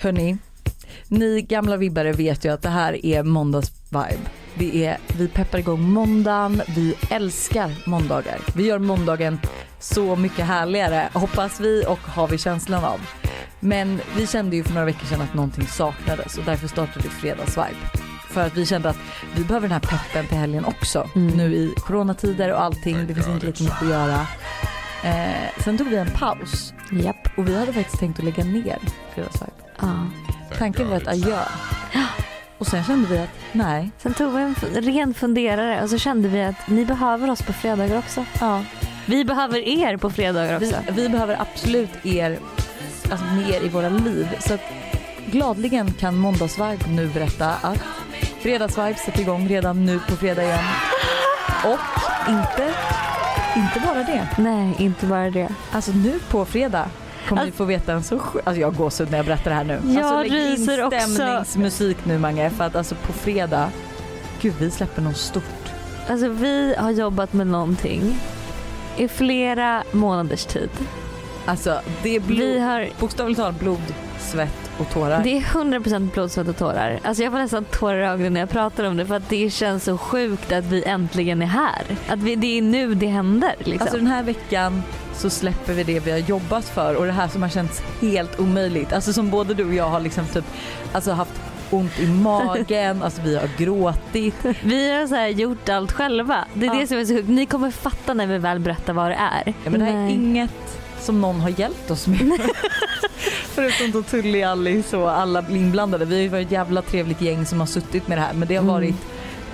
[0.00, 0.36] Hörni,
[1.08, 4.18] ni gamla vibbare vet ju att det här är måndagsvibe.
[4.54, 8.38] Det är, vi peppar igång måndagen, vi älskar måndagar.
[8.54, 9.40] Vi gör måndagen
[9.78, 13.00] så mycket härligare, hoppas vi och har vi känslan av.
[13.60, 17.08] Men vi kände ju för några veckor sedan att någonting saknades och därför startade vi
[17.08, 17.90] fredagsvibe.
[18.30, 18.98] För att vi kände att
[19.36, 21.08] vi behöver den här peppen till helgen också.
[21.14, 21.36] Mm.
[21.36, 24.26] Nu i coronatider och allting, det finns inte lika mycket att göra.
[25.04, 27.38] Eh, sen tog vi en paus Japp.
[27.38, 28.78] och vi hade faktiskt tänkt att lägga ner
[29.14, 29.57] fredagsvibe.
[29.80, 30.06] Ja.
[30.58, 31.38] Tanken var ett adjö.
[32.58, 36.28] Och sen kände vi att nej, Sen tog vi en ren funderare och så kände
[36.28, 38.24] vi att ni behöver oss på fredagar också.
[38.40, 38.64] ja,
[39.06, 40.76] Vi behöver er på fredagar vi, också.
[40.92, 42.38] vi behöver absolut er
[43.10, 44.28] alltså, mer i våra liv.
[44.40, 44.60] Så att
[45.26, 47.78] gladligen kan Måndagsvibe nu berätta att
[48.42, 50.64] Fredagsvibe sätter igång redan nu på fredag igen.
[51.64, 51.78] Och
[52.28, 52.74] inte,
[53.56, 54.28] inte bara det.
[54.38, 55.48] Nej, inte bara det.
[55.72, 56.88] Alltså nu på fredag
[57.28, 58.42] kommer ni Alltså- få veta en så sjuk...
[58.46, 59.80] Alltså jag går så när jag berättar det här nu.
[59.94, 60.98] Jag alltså, ryser också.
[61.00, 63.70] stämningsmusik nu Mange för att alltså på fredag,
[64.40, 65.44] gud vi släpper något stort.
[66.08, 68.20] Alltså vi har jobbat med någonting
[68.96, 70.70] i flera månaders tid.
[71.46, 75.20] Alltså det är blod, Vi har, bokstavligt talat blod, svett och tårar.
[75.24, 77.00] det är 100% blod, svett och tårar.
[77.04, 79.50] Alltså jag får nästan tårar i ögonen när jag pratar om det för att det
[79.50, 81.82] känns så sjukt att vi äntligen är här.
[82.08, 83.82] Att vi, det är nu det händer liksom.
[83.82, 84.82] Alltså den här veckan
[85.18, 88.40] så släpper vi det vi har jobbat för och det här som har känts helt
[88.40, 88.92] omöjligt.
[88.92, 90.44] Alltså som både du och jag har liksom typ
[90.92, 91.32] alltså haft
[91.70, 94.34] ont i magen, alltså vi har gråtit.
[94.64, 96.44] Vi har så gjort allt själva.
[96.54, 96.80] Det är Ja.
[96.80, 97.28] det som är så sjukt.
[97.28, 99.54] Ni kommer fatta när vi väl berättar vad det är.
[99.64, 100.14] Ja, men det här är Nej.
[100.14, 102.40] inget som någon har hjälpt oss med.
[103.54, 106.04] Förutom då Tully, Alice och alla inblandade.
[106.04, 108.48] Vi har ju varit ett jävla trevligt gäng som har suttit med det här men
[108.48, 108.74] det har Mm.
[108.74, 108.94] varit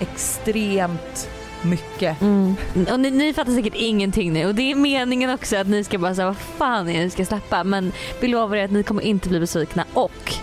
[0.01, 1.29] extremt
[1.65, 2.21] mycket.
[2.21, 2.57] Mm.
[2.91, 5.99] Och ni, ni fattar säkert ingenting nu och det är meningen också att ni ska
[5.99, 8.83] bara säga vad fan är det ni ska släppa men vi lovar er att ni
[8.83, 10.35] kommer inte bli besvikna och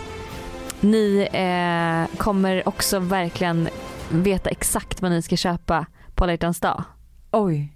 [0.80, 3.70] ni eh, kommer också verkligen
[4.10, 6.84] veta exakt vad ni ska köpa på alla hjärtans dag.
[7.32, 7.74] Oj.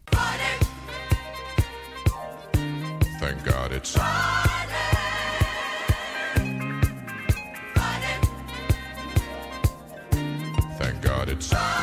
[3.20, 3.98] Thank God it's
[10.78, 11.75] Thank God it's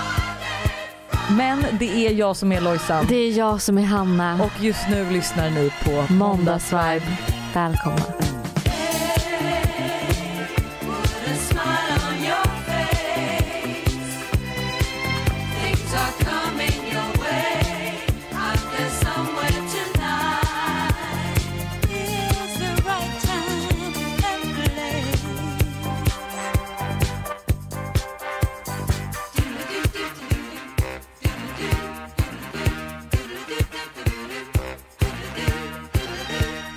[1.36, 4.42] Men det är jag som är Lojsan Det är jag som är Hanna.
[4.44, 7.06] och just nu lyssnar ni på Måndagsvibe.
[7.54, 8.31] Välkomna.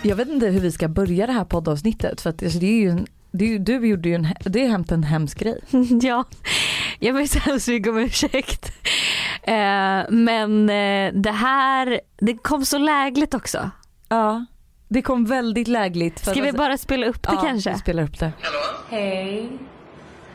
[0.06, 2.80] Jag vet inte hur vi ska börja det här poddavsnittet för att alltså, det är
[2.80, 5.60] ju en, det är du gjorde ju en, det är hämt en hemsk grej.
[6.02, 6.24] ja,
[7.00, 8.72] jag ber så hemskt mycket om ursäkt.
[9.44, 13.72] Eh, men eh, det här, det kom så lägligt också.
[14.10, 14.46] Ja.
[14.88, 16.20] Det kom väldigt lägligt.
[16.20, 17.72] För Ska att, vi bara spela upp det ja, kanske?
[17.72, 18.32] vi spelar upp det.
[18.90, 19.50] Hej.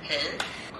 [0.02, 0.22] Hej.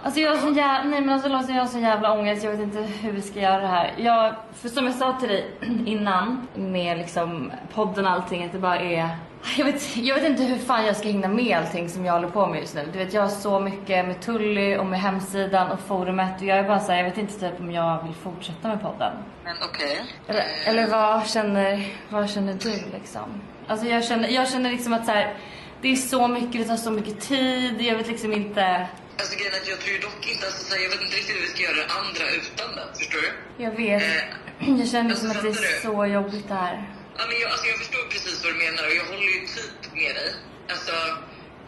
[0.03, 2.44] Alltså jag har sån jävla, nej men alltså jag har sån jävla ångest.
[2.44, 3.94] Jag vet inte hur vi ska göra det här.
[3.97, 5.50] Jag, för som jag sa till dig
[5.87, 9.09] innan med liksom podden och allting att det bara är
[9.56, 12.28] jag vet, jag vet inte hur fan jag ska hinna med allting som jag håller
[12.28, 12.88] på med just nu.
[12.93, 16.59] Du vet jag har så mycket med Tully och med hemsidan och forumet och jag
[16.59, 19.12] är bara såhär, jag vet inte typ om jag vill fortsätta med podden.
[19.44, 20.05] Men okej.
[20.28, 23.41] Eller, eller vad känner, vad känner du liksom?
[23.67, 25.34] Alltså jag känner, jag känner liksom att så här,
[25.81, 28.87] det är så mycket, det tar så mycket tid, jag vet liksom inte.
[29.20, 31.36] Alltså grejen är att jag tror dock inte, alltså, så här, jag vet inte riktigt
[31.36, 32.88] hur vi ska göra det andra utan den.
[33.00, 33.31] Förstår du?
[33.66, 35.81] Jag vet, Eh, jag känner liksom att det är du?
[35.88, 36.76] så jobbigt det här.
[37.19, 39.78] Ja, men jag, alltså, jag förstår precis vad du menar och jag håller ju typ
[40.03, 40.31] med dig.
[40.75, 40.94] Alltså,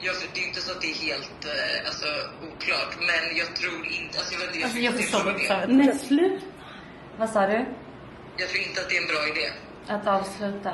[0.07, 2.09] jag, det är inte så att det är helt eh, alltså,
[2.49, 4.15] oklart, men jag tror inte...
[4.21, 5.67] Alltså, jag, vet, inte, Alltså jag förstår inte.
[5.81, 6.45] Men sluta.
[7.21, 7.59] Vad sa du?
[8.41, 9.47] Jag tror inte att det är en bra idé.
[9.95, 10.73] Att avsluta?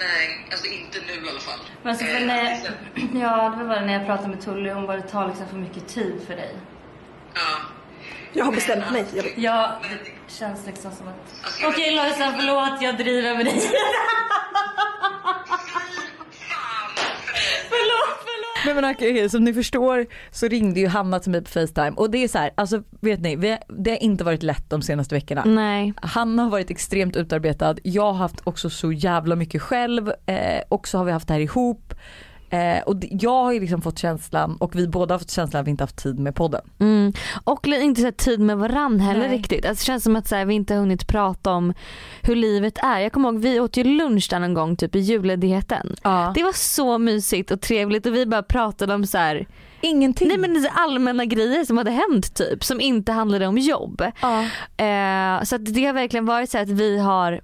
[0.00, 1.58] Nej, alltså inte nu i alla fall.
[1.82, 2.74] Men alltså, för Eh, när, sen-
[3.22, 5.56] ja, det var bara när jag pratade med Tully, hon bara det tar liksom för
[5.56, 6.54] mycket tid för dig.
[7.34, 7.40] ja.
[8.32, 9.04] Jag har bestämt mig.
[9.14, 9.38] Jag vet.
[9.38, 11.44] Ja, det känns liksom som att...
[11.44, 13.60] Alltså, Okej vet- Lojsan, förlåt jag driver med dig.
[13.60, 13.70] Fan!
[17.68, 18.39] förlåt, förlåt.
[18.66, 22.10] Men, men okej, som ni förstår så ringde ju Hanna till mig på Facetime och
[22.10, 25.14] det är så här, alltså vet ni, vi, det har inte varit lätt de senaste
[25.14, 25.44] veckorna.
[25.44, 25.92] Nej.
[25.96, 30.88] Hanna har varit extremt utarbetad, jag har haft också så jävla mycket själv, eh, och
[30.88, 31.94] så har vi haft det här ihop.
[32.50, 35.66] Eh, och jag har ju liksom fått känslan och vi båda har fått känslan att
[35.66, 36.60] vi inte haft tid med podden.
[36.78, 37.12] Mm.
[37.44, 39.38] Och inte så tid med varann heller Nej.
[39.38, 39.66] riktigt.
[39.66, 41.74] Alltså, det känns som att så här, vi inte har hunnit prata om
[42.22, 42.98] hur livet är.
[42.98, 45.96] Jag kommer ihåg vi åt ju lunch där någon gång typ i julledigheten.
[46.02, 46.32] Ja.
[46.34, 49.46] Det var så mysigt och trevligt och vi bara pratade om så här,
[49.80, 50.28] Ingenting.
[50.28, 54.02] nej men allmänna grejer som hade hänt typ som inte handlade om jobb.
[54.22, 54.40] ja.
[54.84, 57.40] Eh, så det har verkligen varit så att vi har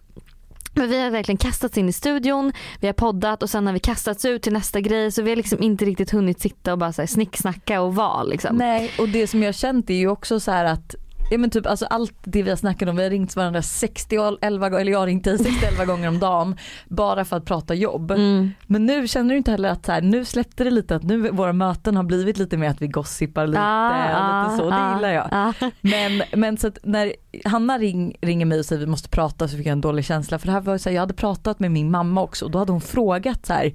[0.76, 3.78] men vi har verkligen kastats in i studion, vi har poddat och sen har vi
[3.78, 6.92] kastats ut till nästa grej så vi har liksom inte riktigt hunnit sitta och bara
[6.92, 8.56] så här snicksnacka och vara liksom.
[8.56, 10.94] Nej och det som jag har känt är ju också så här att
[11.30, 14.16] Ja men typ alltså allt det vi har snackat om, vi har ringt varandra 60
[14.40, 16.56] 11 gånger, eller jag har ringt dig 60 11 gånger om dagen
[16.88, 18.10] bara för att prata jobb.
[18.10, 18.50] Mm.
[18.66, 21.30] Men nu känner du inte heller att så här, nu släppte det lite att nu
[21.30, 24.76] våra möten har blivit lite mer att vi gossipar lite Ah, och lite så, det
[24.76, 25.28] ah, gillar jag.
[25.32, 25.52] ah.
[25.80, 27.12] Men, men så att när
[27.44, 30.38] Hanna ring, ringer mig och säger vi måste prata så fick jag en dålig känsla
[30.38, 32.58] för det här var så här, jag hade pratat med min mamma också och då
[32.58, 33.72] hade hon frågat så här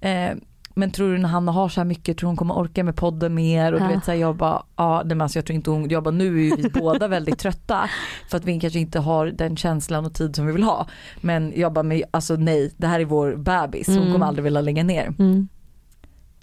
[0.00, 0.36] eh,
[0.80, 3.34] men tror du när Hanna har så här mycket, tror hon kommer orka med podden
[3.34, 3.72] mer?
[3.72, 3.90] Och du Ja.
[3.92, 6.10] vet så här, jag bara, ja nej, men alltså jag tror inte hon, jag bara
[6.10, 7.88] nu är vi båda väldigt trötta
[8.30, 10.86] för att vi kanske inte har den känslan och tid som vi vill ha.
[11.20, 14.12] Men jag bara, men alltså nej det här är vår bebis, hon Mm.
[14.12, 15.06] kommer aldrig vilja lägga ner.
[15.18, 15.48] Mm.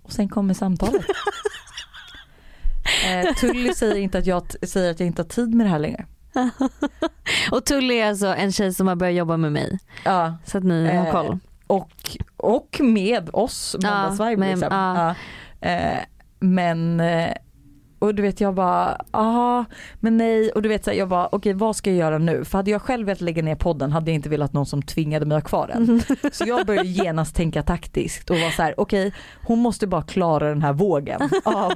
[0.03, 1.05] Och sen kommer samtalet.
[3.07, 5.79] eh, Tully säger inte att jag säger att jag inte har tid med det här
[5.79, 6.05] längre.
[7.51, 10.63] Och Tully är alltså en tjej som har börjat jobba med mig Ja, så att
[10.63, 11.39] ni har Eh, koll.
[11.67, 14.67] Och, och med oss, Måndagsvibe men- liksom.
[14.71, 15.15] ja.
[15.59, 15.67] Ja.
[15.69, 15.99] Eh,
[16.39, 17.31] men, eh,
[17.99, 19.65] och du vet jag bara, ja
[19.99, 22.45] men nej och du vet så här, jag bara okej vad ska jag göra nu?
[22.45, 25.25] För hade jag själv velat lägga ner podden hade jag inte velat någon som tvingade
[25.25, 26.01] mig att ha kvar den.
[26.33, 29.13] Så jag började genast tänka taktiskt och var så här okej
[29.45, 31.71] hon måste bara klara den här vågen av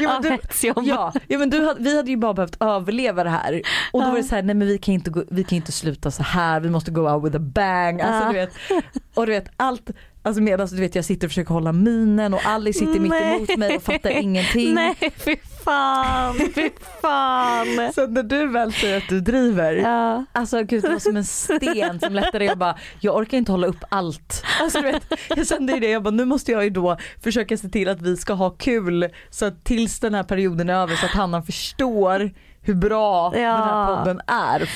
[0.00, 3.62] Ja, men du, ja, ja men du, vi hade ju bara behövt överleva det här.
[3.92, 5.72] Och då var det så här, nej men vi kan inte, gå, vi kan inte
[5.72, 8.00] sluta så här, vi måste go out with a bang.
[8.00, 8.52] Alltså, du vet,
[9.14, 9.90] och du vet allt,
[10.22, 13.56] alltså medan du vet jag sitter och försöker hålla minen och Alice sitter mitt emot
[13.58, 14.74] mig och fattar ingenting.
[14.74, 16.70] Nej fy fan, fy
[17.02, 17.92] fan.
[17.94, 20.24] Så när du väl säger att du driver, Ja.
[20.32, 22.44] alltså gud det var som en sten som lättade.
[22.44, 24.44] Jag bara, jag orkar inte hålla upp allt.
[24.62, 27.56] Alltså, du vet, jag kände ju det, jag bara nu måste jag ju då försöka
[27.56, 30.96] se till att vi ska ha kul så att tills den här perioden är över
[30.96, 32.30] så att Hanna förstår
[32.62, 33.40] hur bra Ja.
[33.40, 34.70] den här podden är.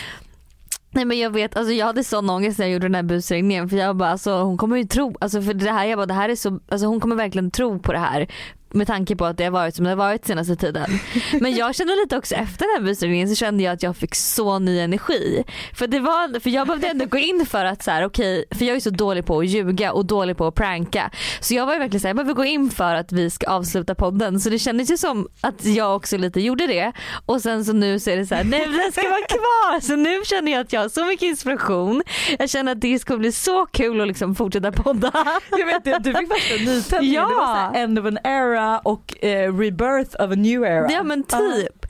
[0.94, 3.68] Nej men jag vet, alltså jag hade sån ångest när jag gjorde den här busringningen
[3.68, 6.14] för jag bara alltså hon kommer ju tro, alltså för det här, jag bara det
[6.14, 8.28] här är så, alltså hon kommer verkligen tro på det här
[8.74, 10.86] med tanke på att det har varit som det har varit senaste tiden.
[11.40, 14.14] Men jag kände lite också efter den här busringningen så kände jag att jag fick
[14.14, 15.44] så ny energi.
[15.74, 18.64] För det var, för jag behövde ändå gå in för att så här, okej, för
[18.64, 21.10] jag är så dålig på att ljuga och dålig på att pranka.
[21.40, 23.94] Så jag var ju verkligen såhär, jag behöver gå in för att vi ska avsluta
[23.94, 24.40] podden.
[24.40, 26.92] Så det kändes ju som att jag också lite gjorde det.
[27.26, 29.80] Och sen så nu så är det så här, nej den ska vara kvar.
[29.80, 32.02] Så nu känner jag att jag har så mycket inspiration.
[32.38, 35.12] Jag känner att det ska bli så kul att liksom fortsätta podda.
[35.50, 37.28] Jag vet det, du fick värsta nytändningen, Ja.
[37.28, 40.90] det var så här end of an era och eh, rebirth of a new era.
[40.92, 41.86] Ja men typ.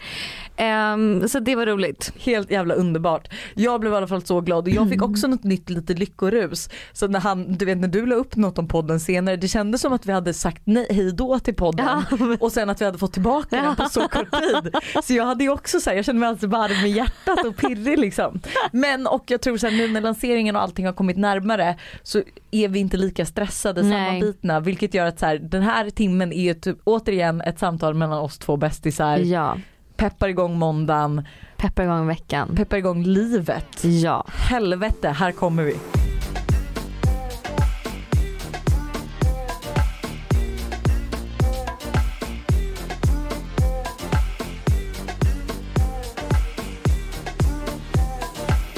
[0.57, 2.13] Ehm, så det var roligt.
[2.19, 3.29] Helt jävla underbart.
[3.55, 6.69] Jag blev i alla fall så glad och jag fick också något nytt lite lyckorus.
[6.93, 9.81] Så när han, du vet när du la upp något om podden senare, det kändes
[9.81, 12.81] som att vi hade sagt nej, hej då till podden Ja, men- och sen att
[12.81, 14.75] vi hade fått tillbaka den på så kort tid.
[15.05, 17.57] Så jag hade ju också så här, jag kände mig alltså varm i hjärtat och
[17.57, 18.41] pirrig liksom.
[18.73, 22.23] Men och jag tror så här, nu när lanseringen och allting har kommit närmare så
[22.51, 23.91] är vi inte lika stressade, Nej.
[24.07, 27.95] sammanbitna vilket gör att så här, den här timmen är ju typ, återigen ett samtal
[27.95, 29.19] mellan oss två bästisar.
[29.19, 29.57] Ja,
[30.05, 32.57] Peppar igång måndagen, peppar igång veckan.
[32.57, 33.85] peppar igång livet.
[33.85, 34.27] Ja.
[34.29, 35.77] Helvete, här kommer vi.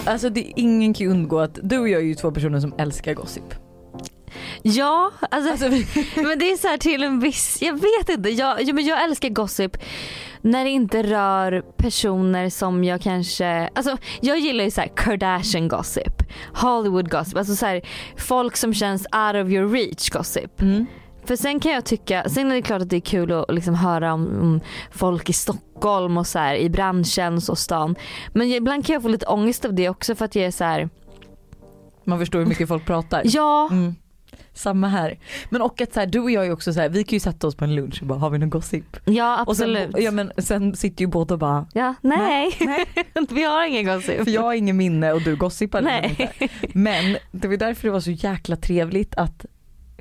[0.04, 3.14] Alltså det, ingen kan undgå att du och jag är ju två personer som älskar
[3.14, 3.65] gossip.
[4.62, 5.66] Ja, alltså, Alltså,
[6.20, 9.04] men det är så här till en viss, jag vet inte, jag, ja, men jag
[9.04, 9.76] älskar gossip
[10.40, 15.68] när det inte rör personer som jag kanske, alltså jag gillar ju så här Kardashian
[15.68, 16.22] gossip,
[16.54, 17.80] Hollywood gossip, alltså så här,
[18.16, 20.60] folk som känns out of your reach gossip.
[20.60, 20.86] mm.
[21.24, 23.74] För sen kan jag tycka, sen är det klart att det är kul att liksom
[23.74, 24.60] höra om, om
[24.92, 27.96] folk i Stockholm och så här, i branschen och stan.
[28.32, 30.64] Men ibland kan jag få lite ångest av det också för att jag är så
[30.64, 30.88] här,
[32.04, 33.22] Man förstår hur mycket folk pratar.
[33.24, 33.94] ja, Mm.
[34.52, 35.18] Samma här.
[35.50, 37.20] Men och att så här, du och jag är också så här, vi kan ju
[37.20, 38.96] sätta oss på en lunch och bara har vi någon gossip?
[39.04, 39.96] ja Och sen, absolut.
[40.04, 42.86] ja, men sen sitter ju båda och bara ja, nej, nej.
[43.30, 44.24] vi har ingen gossip.
[44.24, 46.30] För jag har ingen minne och du gossipar Nej.
[46.74, 49.46] Men det var därför det var så jäkla trevligt att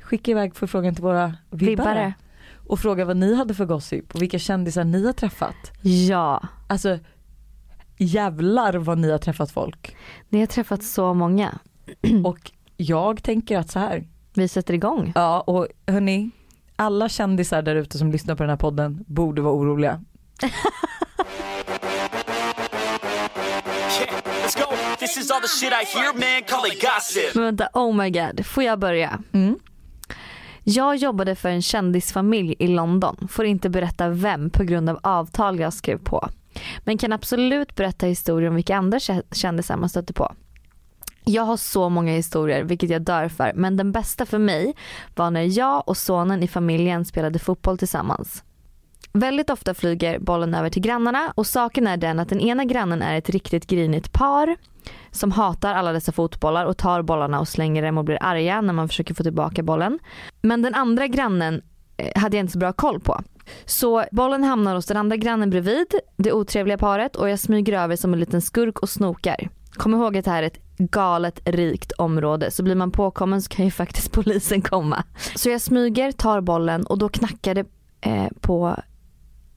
[0.02, 1.70] skicka iväg förfrågan till våra vibbare.
[1.70, 2.14] Vibbare.
[2.68, 5.72] Och fråga vad ni hade för gossip och vilka kändisar ni har träffat.
[5.82, 6.98] Ja, Alltså
[7.98, 9.96] jävlar vad ni har träffat folk.
[10.28, 11.58] ni har träffat så många.
[12.24, 14.04] Och jag tänker att så här,
[14.36, 15.12] Vi sätter igång.
[15.14, 16.30] Ja och hörni,
[16.76, 20.00] alla kändisar där ute som lyssnar på den här podden borde vara oroliga.
[27.34, 28.46] Men vänta, oh my god.
[28.46, 29.18] Får jag börja?
[29.32, 29.58] Mm.
[30.64, 33.28] Jag jobbade för en kändisfamilj i London.
[33.30, 36.28] Får inte berätta vem på grund av avtal jag skrev på.
[36.78, 40.34] Men kan absolut berätta historier om vilka andra kä- kändisar man stötte på.
[41.28, 44.74] Jag har så många historier vilket jag dör för men den bästa för mig
[45.14, 48.44] var när jag och sonen i familjen spelade fotboll tillsammans.
[49.12, 53.02] Väldigt ofta flyger bollen över till grannarna och saken är den att den ena grannen
[53.02, 54.56] är ett riktigt grinigt par
[55.10, 58.72] som hatar alla dessa fotbollar och tar bollarna och slänger dem och blir arga när
[58.72, 59.98] man försöker få tillbaka bollen.
[60.42, 61.62] Men den andra grannen
[61.96, 63.22] eh, hade jag inte så bra koll på.
[63.64, 67.96] Så bollen hamnar hos den andra grannen bredvid det otrevliga paret och jag smyger över
[67.96, 69.48] som en liten skurk och snokar.
[69.70, 73.48] Kom ihåg att det här är ett galet rikt område så blir man påkommen så
[73.48, 75.04] kan ju faktiskt polisen komma.
[75.34, 77.66] Så jag smyger, tar bollen och då knackar det
[78.00, 78.76] eh, på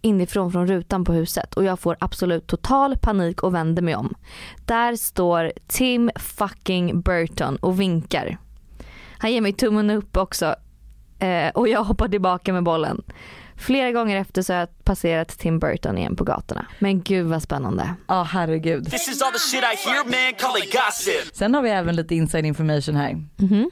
[0.01, 4.13] inifrån från rutan på huset och jag får absolut total panik och vänder mig om.
[4.65, 8.37] Där står Tim fucking Burton och vinkar.
[9.17, 10.55] Han ger mig tummen upp också
[11.19, 13.03] eh, och jag hoppar tillbaka med bollen.
[13.59, 16.65] Flera gånger efter så har jag passerat Tim Burton igen på gatorna.
[16.79, 17.93] Men gud vad spännande.
[18.07, 18.91] Ja herregud.
[18.91, 20.33] This is all the shit I hear, man.
[20.39, 21.35] Call it gossip.
[21.35, 23.13] Sen har vi även lite inside information här.
[23.37, 23.69] Mhm.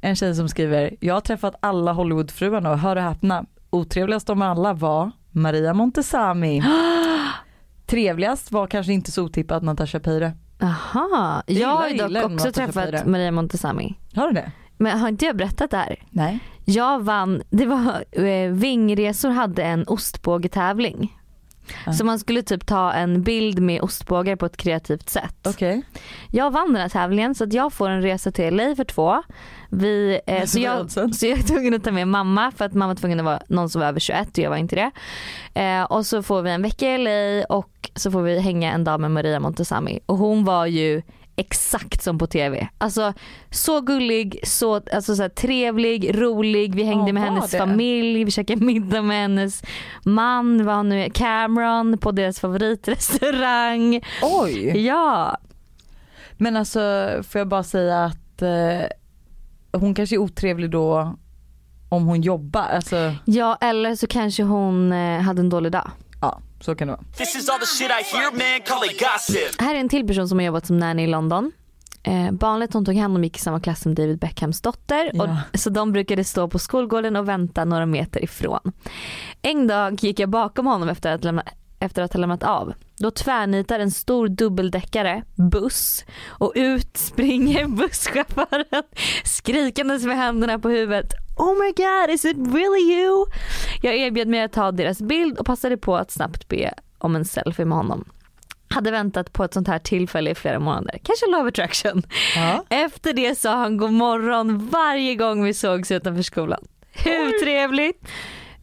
[0.00, 4.42] En tjej som skriver, jag har träffat alla Hollywoodfruarna och hör och häpna, otrevligast av
[4.42, 6.62] alla var Maria Montesami.
[7.86, 10.32] Trevligast var kanske inte så otippat Natasha Peire.
[10.62, 13.06] Aha, Jag jag har gillar- ju dock också Natasha träffat.
[13.06, 13.94] Maria Montesami.
[14.14, 14.52] Har du det?
[14.76, 16.02] Men har inte jag berättat det här?
[16.10, 16.38] Nej.
[16.64, 21.18] Jag vann, det var, eh, Vingresor hade en ostbågetävling.
[21.86, 21.92] Ja.
[21.92, 25.46] Så man skulle typ ta en bild med ostbågar på ett kreativt sätt.
[25.46, 25.82] Okej.
[26.30, 29.22] Jag vann den här tävlingen så att jag får en resa till LA för två.
[29.70, 32.86] Vi, eh, så, jag, så jag är tvungen att ta med mamma för att mamma
[32.86, 34.90] var tvungen att vara någon som var över 21 och jag var inte det.
[35.60, 38.84] Eh, och så får vi en vecka i LA och så får vi hänga en
[38.84, 41.02] dag med Maria Montesami och hon var ju
[41.36, 42.68] exakt som på tv.
[42.78, 43.12] Alltså
[43.50, 46.74] så gullig, så, alltså, så här, trevlig, rolig.
[46.74, 47.58] Vi hängde Ja, med hennes det?
[47.58, 49.62] familj, vi käkade middag med hennes
[50.04, 54.00] man, vad han nu är, Cameron på deras favoritrestaurang.
[54.22, 54.86] Oj.
[54.86, 55.36] Ja,
[56.36, 56.80] Men alltså
[57.28, 58.86] får jag bara säga att eh,
[59.80, 61.14] hon kanske är otrevlig då
[61.88, 62.62] om hon jobbar.
[62.62, 65.90] Alltså Ja eller så kanske hon eh, hade en dålig dag.
[66.64, 67.04] Så kan det vara.
[69.58, 71.52] Här är en till person som har jobbat som nanny i London.
[72.02, 75.10] Eh, barnet hon tog hand om gick i samma klass som David Beckhams dotter.
[75.14, 75.22] Ja.
[75.52, 78.72] Och, så de brukade stå på skolgården och vänta några meter ifrån.
[79.42, 81.44] En dag gick jag bakom honom efter att, lämna,
[81.80, 82.72] efter att ha lämnat av.
[82.98, 88.82] Då tvärnitar en stor dubbeldäckare buss och ut springer busschauffören
[89.24, 91.23] skrikandes med händerna på huvudet.
[91.36, 93.26] Oh my god, is it really you?
[93.82, 97.24] Jag erbjöd mig att ta deras bild och passade på att snabbt be om en
[97.24, 98.04] selfie med honom.
[98.68, 100.98] Hade väntat på ett sånt här tillfälle i flera månader.
[101.02, 102.02] Kanske love attraction.
[102.36, 102.64] Ja.
[102.68, 106.64] Efter det sa han god morgon varje gång vi sågs utanför skolan.
[106.92, 108.08] Hur trevligt?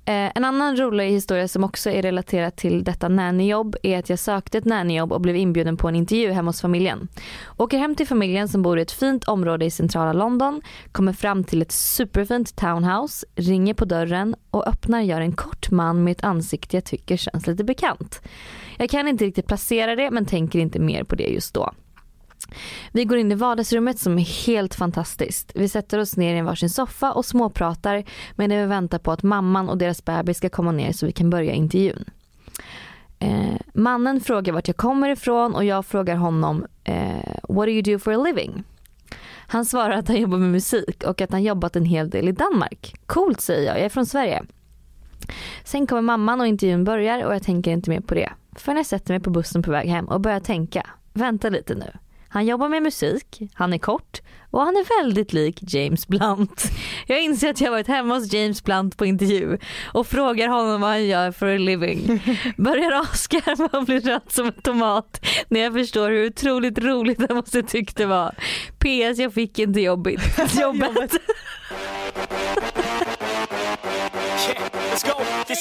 [0.05, 4.19] Eh, en annan rolig historia som också är relaterat till detta nannyjobb är att jag
[4.19, 7.07] sökte ett nannyjobb och blev inbjuden på en intervju hemma hos familjen.
[7.57, 11.43] Åker hem till familjen som bor i ett fint område i centrala London, kommer fram
[11.43, 16.23] till ett superfint townhouse, ringer på dörren och öppnar gör en kort man med ett
[16.23, 18.21] ansikte jag tycker känns lite bekant.
[18.77, 21.71] Jag kan inte riktigt placera det men tänker inte mer på det just då.
[22.91, 25.51] Vi går in i vardagsrummet som är helt fantastiskt.
[25.55, 28.03] Vi sätter oss ner i en varsin soffa och småpratar
[28.35, 31.29] medan vi väntar på att mamman och deras bebis ska komma ner så vi kan
[31.29, 32.05] börja intervjun.
[33.19, 37.81] Eh, mannen frågar vart jag kommer ifrån och jag frågar honom eh, What do you
[37.81, 38.63] do for a living?
[39.47, 42.31] Han svarar att han jobbar med musik och att han jobbat en hel del i
[42.31, 42.95] Danmark.
[43.05, 44.43] Coolt säger jag, jag är från Sverige.
[45.63, 48.29] Sen kommer mamman och intervjun börjar och jag tänker inte mer på det.
[48.55, 51.91] Förrän jag sätter mig på bussen på väg hem och börjar tänka, vänta lite nu.
[52.33, 54.21] Han jobbar med musik, han är kort
[54.51, 56.63] och han är väldigt lik James Blunt.
[57.07, 59.57] Jag inser att jag varit hemma hos James Blunt på intervju
[59.93, 62.23] och frågar honom vad han gör för a living.
[62.57, 67.37] Börjar asgarva och blir röd som en tomat när jag förstår hur otroligt roligt han
[67.37, 68.35] måste tyckt det var.
[68.79, 70.21] PS jag fick inte jobbigt.
[70.61, 71.13] jobbet.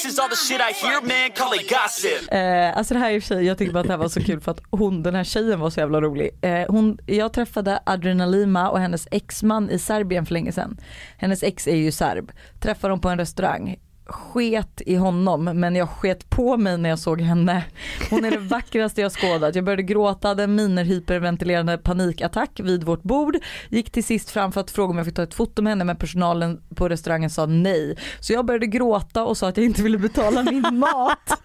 [0.01, 1.31] This is all the shit I hear, man.
[1.35, 2.31] Call it gossip.
[2.31, 3.97] Eh, alltså det här är i och för sig, jag tycker bara att det här
[3.97, 6.29] var så kul för att hon, den här tjejen var så jävla rolig.
[6.41, 10.77] Eh, hon, jag träffade Adriana Lima och hennes exman i Serbien för länge sedan.
[11.17, 12.31] Hennes ex är ju serb.
[12.59, 13.77] Träffade dem på en restaurang
[14.11, 17.63] sket i honom men jag sket på mig när jag såg henne.
[18.09, 19.55] Hon är det vackraste jag skådat.
[19.55, 23.37] Jag började gråta, hade en miner hyperventilerande panikattack vid vårt bord.
[23.69, 25.83] Gick till sist fram för att fråga om jag fick ta ett foto med henne
[25.83, 27.97] men personalen på restaurangen sa nej.
[28.19, 31.41] Så jag började gråta och sa att jag inte ville betala min mat.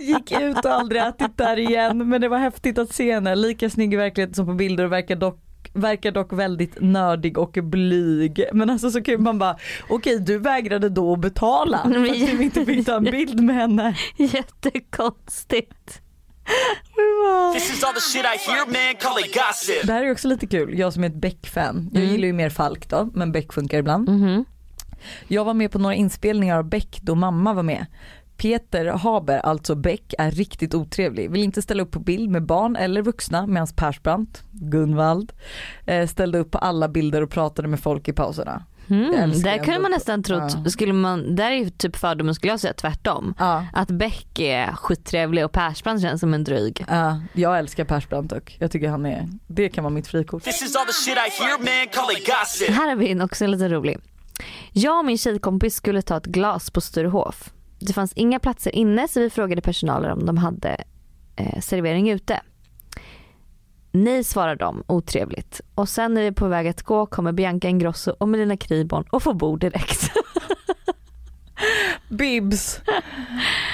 [0.00, 3.34] Gick ut och aldrig ätit där igen men det var häftigt att se henne.
[3.34, 7.58] Lika snygg i verkligheten som på bilder och verkar dock verkar dock väldigt nördig och
[7.62, 8.44] blyg.
[8.52, 9.56] Men alltså så kul man bara
[9.88, 13.56] okej du vägrade då att betala för att du inte fick ta en bild med
[13.56, 13.96] henne.
[14.16, 16.02] Jättekonstigt.
[19.72, 19.86] Hear.
[19.86, 21.90] Det här är också lite kul, jag som är ett Beck-fan.
[21.92, 24.08] Jag gillar ju mer Falk då men Beck funkar ibland.
[24.08, 24.44] Mhm.
[25.28, 27.86] Jag var med på några inspelningar av Beck då mamma var med.
[28.38, 31.30] Peter Haber, alltså Beck, är riktigt otrevlig.
[31.30, 35.32] Vill inte ställa upp på bild med barn eller vuxna medan Persbrandt, Gunvald,
[35.86, 38.62] eh, ställde upp på alla bilder och pratade med folk i pauserna.
[38.90, 39.30] Mm.
[39.42, 40.70] Där kunde man nästan trott, Ja.
[40.70, 43.34] skulle man, där är ju typ fördomen skulle jag säga tvärtom.
[43.38, 43.66] Ja.
[43.72, 46.84] Att Beck är skittrevlig och Persbrandt känns som en dryg.
[46.88, 48.56] Ja, jag älskar Persbrandt dock.
[48.60, 50.42] Jag tycker han är, det kan vara mitt frikort.
[50.44, 51.92] This is all the shit I hear, man.
[51.92, 52.68] Call it gossip.
[52.76, 53.98] Här har vi en också lite rolig.
[54.72, 57.50] Jag och min tjejkompis skulle ta ett glas på Sturehof.
[57.78, 60.84] Det fanns inga platser inne så vi frågade personalen om de hade
[61.36, 62.40] eh, servering ute.
[63.92, 65.60] Nej svarar de otrevligt.
[65.74, 69.04] Och sen när vi är på väg att gå kommer Bianca Ingrosso och Melina Kriborn
[69.10, 70.10] och får bord direkt.
[72.08, 72.80] Bibs,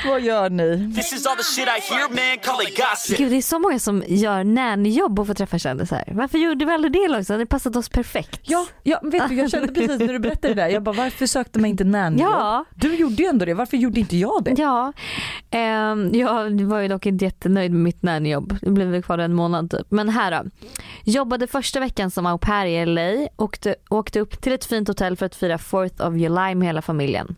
[0.06, 0.94] vad gör ni?
[0.94, 2.38] This is all the shit I hear, man.
[2.42, 3.18] Call it gossip.
[3.18, 6.04] Gud det är så många som gör nannyjobb och får träffa kändisar.
[6.12, 7.38] Varför gjorde vi aldrig det också?
[7.38, 8.40] Det passat oss perfekt.
[8.42, 11.26] Ja, ja vet du jag kände precis när du berättade det där, jag bara varför
[11.26, 12.30] sökte man inte nannyjobb?
[12.30, 12.64] Ja.
[12.74, 14.54] Du gjorde ju ändå det, varför gjorde inte jag det?
[14.58, 14.92] Ja,
[15.50, 18.56] ehm, jag var ju dock inte jättenöjd med mitt nannyjobb.
[18.60, 19.86] Det blev väl kvar en månad typ.
[19.88, 20.50] Men här då.
[21.04, 23.28] Jobbade första veckan som au pair i LA.
[23.36, 26.82] Åkte, åkte upp till ett fint hotell för att fira 4th of July med hela
[26.82, 27.36] familjen.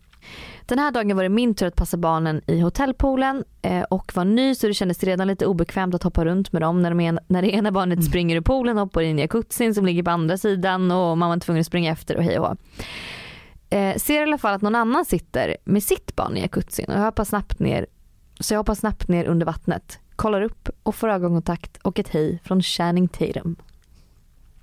[0.65, 4.25] Den här dagen var det min tur att passa barnen i hotellpoolen eh, och var
[4.25, 7.19] ny så det kändes redan lite obekvämt att hoppa runt med dem när, de en,
[7.27, 10.11] när det ena barnet springer i poolen och hoppar in i jacuzzin som ligger på
[10.11, 12.57] andra sidan och mamma är tvungen att springa efter och hej och.
[13.69, 16.95] Eh, ser i alla fall att någon annan sitter med sitt barn i jacuzzin och
[16.95, 17.85] jag hoppar snabbt ner
[18.39, 22.41] så jag hoppar snabbt ner under vattnet, kollar upp och får ögonkontakt och ett hej
[22.43, 23.55] från Channing Tatum.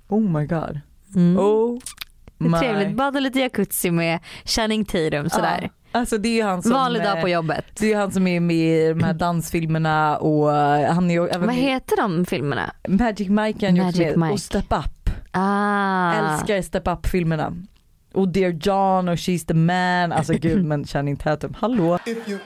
[0.07, 0.79] Oh my god.
[1.15, 1.39] Mm.
[1.39, 1.79] Oh
[2.37, 2.57] Det är my.
[2.57, 5.59] trevligt, bada lite jacuzzi med Channing Tatum sådär.
[5.61, 5.69] Ja.
[5.99, 7.65] Alltså det är han som, Vanlig dag eh, på jobbet.
[7.79, 11.45] Det är han som är med i de här dansfilmerna och eh, han är även
[11.47, 12.73] Vad heter de filmerna?
[12.87, 14.33] Magic Mike han Magic med Mike.
[14.33, 15.09] och Step Up.
[15.31, 16.13] Ah.
[16.13, 17.53] Älskar Step Up filmerna.
[18.13, 21.99] Och Dear John och She's the man, alltså gud men Channing Tatum, hallå.
[22.05, 22.39] If you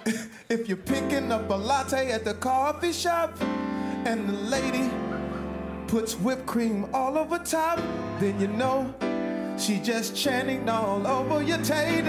[0.50, 3.30] if you're picking up a latte at the coffee shop
[4.08, 4.90] and the lady
[5.88, 7.80] puts whipped cream all over top,
[8.20, 8.86] then you know
[9.60, 12.04] she just chanting all over your tay.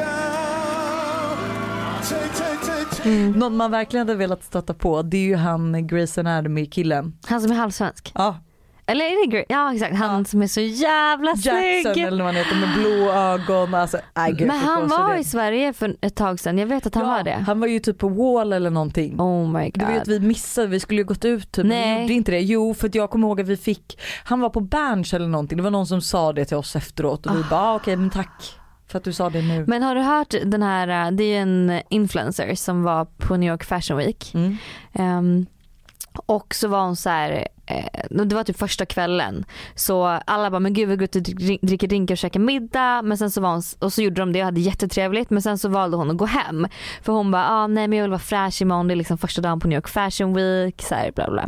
[3.35, 7.19] Någon man verkligen hade velat stöta på det är ju han Grey's Anatomy killen.
[7.27, 8.13] Han som är halvsvensk.
[8.15, 8.39] Ja,
[8.91, 10.25] Eller är det Gre- Ja exakt, han Ja.
[10.25, 12.07] som är så jävla Jackson snygg.
[12.07, 13.75] eller vad han heter med blå ögon.
[13.75, 15.19] Alltså, nej, gud, Men han var det.
[15.19, 17.45] i Sverige för ett tag sedan, jag vet att han ja, var det.
[17.47, 19.21] Han var ju typ på Wall eller någonting.
[19.21, 20.09] Oh my Du vet god.
[20.09, 21.95] vi missade, vi skulle ju gått ut typ, Nej.
[21.95, 22.41] vi gjorde inte det.
[22.41, 25.57] Jo för att jag kommer ihåg att vi fick, han var på Berns eller någonting,
[25.57, 28.11] det var någon som sa det till oss efteråt och vi bara ah, okej men
[28.11, 28.55] tack
[28.89, 29.65] för att du sa det nu.
[29.69, 33.51] Men har du hört den här, äh, det är en influencer som var på New
[33.51, 34.35] York Fashion Week.
[34.35, 34.57] Mm.
[34.93, 35.47] Ehm,
[36.27, 37.49] och så var hon så här,
[38.11, 39.45] det var typ första kvällen.
[39.75, 43.03] Så alla bara, men gud vi går ut och drick- dricker drinkar och käkar middag.
[43.03, 45.31] Men sen så var hon, och så gjorde de det och hade jättetrevligt.
[45.31, 46.67] Men sen så valde hon att gå hem.
[47.03, 48.89] För hon bara, ah, nej men jag vill vara fräsch imorgon.
[48.89, 50.83] Det är liksom första dagen på New York Fashion Week.
[50.83, 51.47] Så, här, bla bla.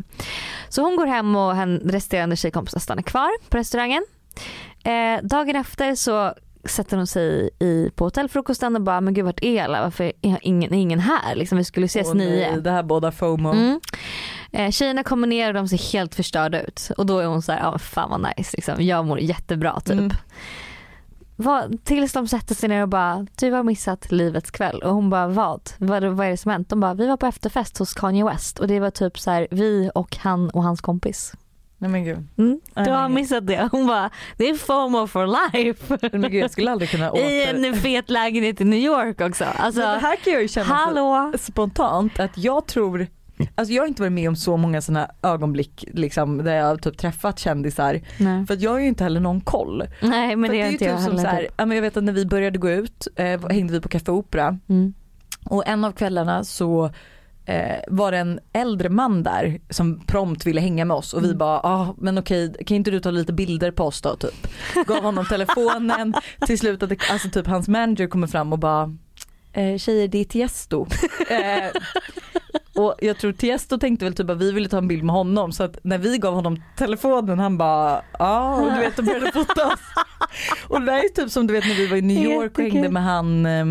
[0.69, 4.05] så hon går hem och hen, resterande tjejkompisar stannar kvar på restaurangen.
[4.85, 9.43] Eh, dagen efter så sätter hon sig i, på hotellfrukosten och bara, men gud vart
[9.43, 9.83] är alla?
[9.83, 11.35] Varför är ingen, ingen här?
[11.35, 12.61] Liksom, vi skulle ses nej, nio.
[12.61, 13.53] Det här båda FOMO.
[13.53, 13.81] Mm.
[14.53, 16.91] Eh, tjejerna kommer ner och de ser helt förstörda ut.
[16.97, 18.75] Och då är hon så här, ja fan vad nice liksom.
[18.79, 19.93] Jag mår jättebra typ.
[19.99, 20.11] Mm.
[21.37, 24.83] Vad, tills de sätter sig ner och bara, du har missat livets kväll.
[24.83, 25.71] Och hon bara, vad?
[25.79, 26.69] Vad, vad är det som hänt?
[26.69, 28.59] De bara, vi var på efterfest hos Kanye West.
[28.59, 31.33] Och det var typ så här, vi och han och hans kompis.
[31.79, 32.27] Nej men gud.
[32.39, 32.61] Mm.
[32.75, 33.69] Du har missat det.
[33.73, 35.99] Hon bara, det är FOMO for life.
[36.03, 37.25] Nej, men gud jag skulle aldrig kunna åter...
[37.25, 39.45] I en fet lägenhet i New York också.
[39.45, 41.33] Alltså, Men det här kan jag ju känna hallå.
[41.39, 43.07] spontant att jag tror
[43.55, 46.77] Alltså jag har inte varit med om så många sådana ögonblick liksom, där jag har
[46.77, 48.01] typ träffat kändisar.
[48.19, 48.47] Nej.
[48.47, 49.85] För att jag har ju inte heller någon koll.
[50.03, 51.31] Nej men för det är inte jag typ som heller.
[51.31, 53.81] så här, ja, men jag vet att när vi började gå ut eh, hängde vi
[53.81, 54.95] på Café Opera Mm.
[55.45, 56.91] och en av kvällarna så
[57.45, 61.27] eh, var det en äldre man där som prompt ville hänga med oss och vi
[61.27, 61.39] Mm.
[61.39, 64.47] bara, ah, men okej kan inte du ta lite bilder på oss då typ.
[64.87, 66.15] Gav honom telefonen,
[66.47, 68.97] till slut att det, alltså typ hans manager kommer fram och bara
[69.53, 70.87] eh, tjejer det är Tiesto.
[71.31, 71.81] eh,
[72.75, 75.53] och jag tror Tiesto tänkte väl typ att vi ville ta en bild med honom
[75.53, 79.33] så att när vi gav honom telefonen han bara ja och du vet och började
[79.33, 79.81] fota oss.
[80.69, 82.89] Och det är typ som du vet när vi var i New York och hängde
[82.89, 83.67] med han eh,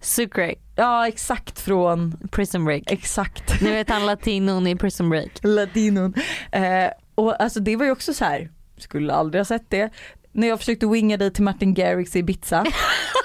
[0.00, 2.82] Sucre, Ja exakt från, Prison Break.
[2.86, 3.60] exakt.
[3.62, 5.30] Ni vet han latinon i Prison Break.
[5.42, 6.14] latinon.
[6.52, 9.90] Eh, och alltså det var ju också så här, skulle aldrig ha sett det.
[10.32, 12.64] När jag försökte winga dig till Martin Garrix i Ibiza.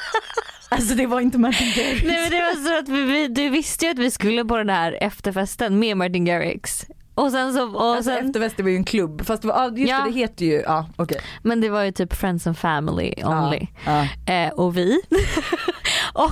[0.73, 2.03] alltså det var inte Martin Garrix.
[2.03, 4.57] Nej men det var så att vi, vi, du visste ju att vi skulle på
[4.57, 6.85] den här efterfesten med Martin Garrix.
[7.15, 9.71] Och sen så, och Alltså sen, efterfest det var ju en klubb fast det var,
[9.77, 9.97] just Ja.
[9.97, 11.17] det, det heter ju, ja okej.
[11.43, 13.67] men det var ju typ friends and family only.
[13.85, 14.33] Ja, ja.
[14.33, 15.01] Eh, och vi.
[16.13, 16.31] och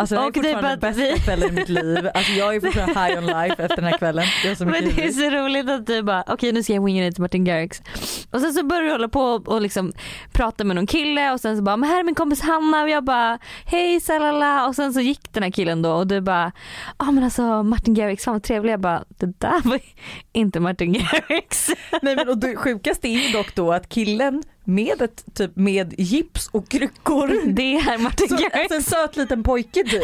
[0.00, 2.08] Alltså det här är Och typ fortfarande att bästa vi- kvällen i mitt liv.
[2.14, 4.24] Alltså jag är fortfarande high on life efter den här kvällen.
[4.44, 6.84] Jag har så Men det är så roligt att du bara, okej nu ska jag
[6.84, 7.82] winga dig till Martin Garrix.
[8.30, 9.92] Och sen så börjar du hålla på och liksom
[10.32, 12.88] prata med någon kille och sen så bara, men här är min kompis Hanna och
[12.88, 16.52] jag bara, hej salala och sen så gick den här killen då och du bara,
[16.98, 18.72] ja men alltså Martin Garrix, fan vad trevlig.
[18.72, 19.80] Jag bara, det där var
[20.32, 21.68] inte Martin Garrix.
[22.02, 25.94] Nej men och det sjukaste är ju dock då att killen med ett typ med
[25.98, 28.54] gips och kryckor Det är Martin Garrix.
[28.56, 30.02] alltså en söt liten pojke typ.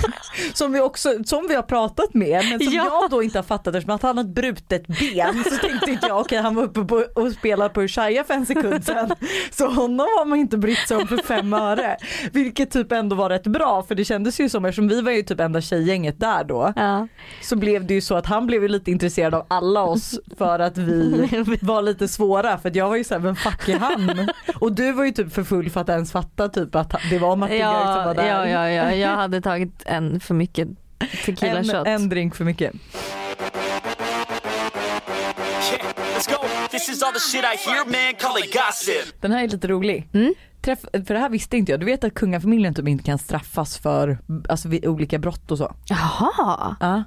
[0.54, 2.84] Som vi också, som vi har pratat med men som Ja.
[3.02, 6.06] jag då inte har fattat eftersom att han har ett brutet ben så tänkte inte
[6.06, 9.10] jag okej han var uppe på, och spelade på Ushuaia för en sekund sedan.
[9.50, 11.96] Så honom har man inte brytt sig om för fem öre.
[12.32, 15.22] Vilket typ ändå var rätt bra för det kändes ju som eftersom vi var ju
[15.22, 17.08] typ enda tjejgänget där då Ja.
[17.42, 20.58] så blev det ju så att han blev ju lite intresserad av alla oss för
[20.58, 21.28] att vi
[21.62, 24.05] var lite svåra för jag var ju såhär vem fuck är han?
[24.54, 27.36] Och du var ju typ för full för att ens fatta typ att det var
[27.36, 28.46] Martin Garrix som var Ja, där.
[28.46, 30.68] ja, ja, ja, jag hade tagit en för mycket
[31.24, 31.86] tequila en, shot.
[31.86, 32.72] en drink för mycket.
[39.20, 40.08] Den här är lite rolig.
[40.12, 40.34] Mm.
[40.62, 41.80] Träff, för det här visste inte jag.
[41.80, 45.74] Du vet att kungafamiljen typ inte kan straffas för alltså, vid olika brott och så.
[45.86, 46.76] Jaha.
[46.80, 47.04] Ja.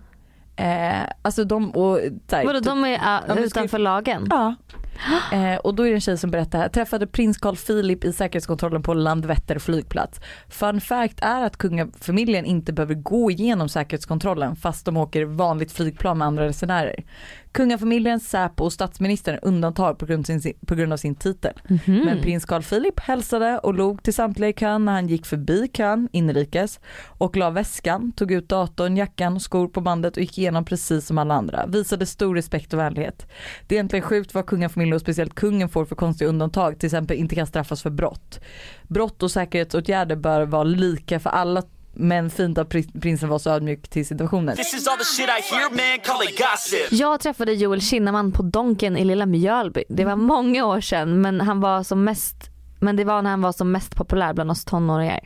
[0.63, 1.99] Eh, alltså de och
[2.31, 4.27] Vadå de är uh, utanför lagen?
[4.29, 4.55] Ja.
[5.31, 8.13] Eh, och då är det en tjej som berättar här, träffade prins Carl Philip i
[8.13, 10.19] säkerhetskontrollen på Landvetter flygplats.
[10.47, 16.17] Fun fact är att kungafamiljen inte behöver gå igenom säkerhetskontrollen fast de åker vanligt flygplan
[16.17, 17.03] med andra resenärer.
[17.51, 21.53] Kungafamiljen, Säpo och statsministern undantag på grund, sin, på grund av sin titel.
[21.67, 22.05] Mhm.
[22.05, 25.67] Men prins Carl Philip hälsade och log till samtliga i kön när han gick förbi
[25.73, 30.37] kön inrikes och la väskan, tog ut datorn, jackan och skor på bandet och gick
[30.37, 31.65] igenom precis som alla andra.
[31.67, 33.27] Visade stor respekt och vänlighet.
[33.67, 37.17] Det är egentligen sjukt vad kungafamiljen och speciellt kungen får för konstiga undantag, till exempel
[37.17, 38.39] inte kan straffas för brott.
[38.87, 41.63] Brott och säkerhetsåtgärder bör vara lika för alla
[41.99, 44.55] men fint att pri- prinsen var så ödmjuk till situationen.
[44.55, 46.97] This is all the shit I hear, man.
[46.99, 49.83] Jag träffade Joel Kinnaman på Donken i lilla Mjölby.
[49.89, 52.35] Det var många år sedan men han var som mest
[52.81, 55.19] men det var när han var som mest populär bland oss tonåringar.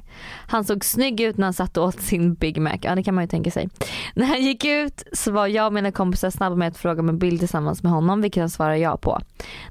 [0.48, 2.78] Han såg snygg ut när han satt och åt sin Big Mac.
[2.82, 3.70] Ja det kan man ju tänka sig.
[4.16, 7.10] När han gick ut så var jag och mina kompisar snabba med att fråga om
[7.10, 9.20] en bild tillsammans med honom vilket han svarade ja på.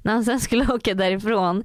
[0.03, 1.65] När han sen skulle åka därifrån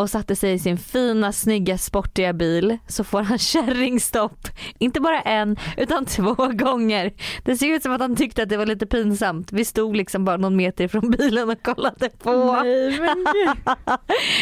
[0.00, 3.38] och satte sig i sin fina snygga sportiga bil så får han
[3.84, 4.48] kärringstopp.
[4.78, 7.12] Inte bara en utan två gånger.
[7.44, 9.52] Det ser ut som att han tyckte att det var lite pinsamt.
[9.52, 12.52] Vi stod liksom bara någon meter ifrån bilen och kollade på.
[12.62, 13.26] Nej, men.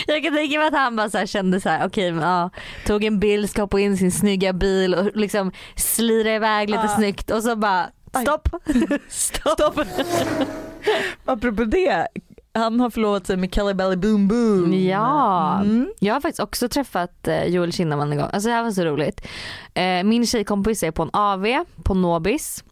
[0.07, 2.51] Jag kan tänka mig att han bara så kände så här, okej men ja,
[2.87, 6.83] tog en bild, ska hoppa in i sin snygga bil och liksom slira iväg lite
[6.89, 6.97] Ja.
[6.97, 7.91] snyggt och så bara
[8.23, 8.49] stopp.
[9.09, 9.81] stopp.
[11.25, 12.09] Apropå det,
[12.59, 14.73] han har förlovat sig med Kelly Belly Boom Boom.
[14.75, 15.89] Ja, Mm.
[16.01, 18.29] jag har faktiskt också träffat eh, Joel Kinnaman en gång.
[18.33, 19.27] Alltså det här var så roligt.
[19.75, 21.47] Eh, Min tjejkompis är på en AV
[21.85, 22.65] på Nobis.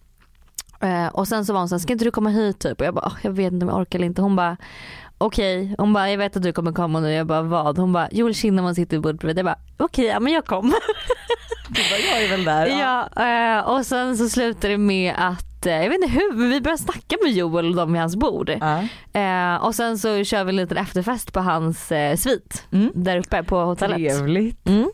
[0.81, 2.81] Eh, Och sen så var hon såhär, ska inte du komma hit typ?
[2.81, 4.23] Och jag bara, "Åh, jag vet inte om jag orkar eller inte.
[4.23, 4.57] Hon bara,
[5.19, 5.75] okej.
[5.79, 7.13] Hon bara, jag vet att du kommer komma nu.
[7.13, 7.79] Jag bara, vad?
[7.79, 9.39] Hon bara, Joel Kinnaman sitter i bordet bredvid.
[9.39, 10.75] Jag bara, okej, ja men jag kommer.
[11.69, 12.67] Du bara, jag är väl där.
[12.67, 13.09] Ja,
[13.59, 16.61] eh, och sen så slutar det med att, eh, jag vet inte hur, men vi
[16.61, 18.51] börjar snacka med Joel och de vid hans bord.
[18.61, 18.83] Ja.
[19.21, 22.91] Eh, och sen så kör vi en liten efterfest på hans eh, svit Mm.
[22.95, 23.97] där uppe på hotellet.
[23.97, 24.69] Trevligt.
[24.69, 24.91] Mm.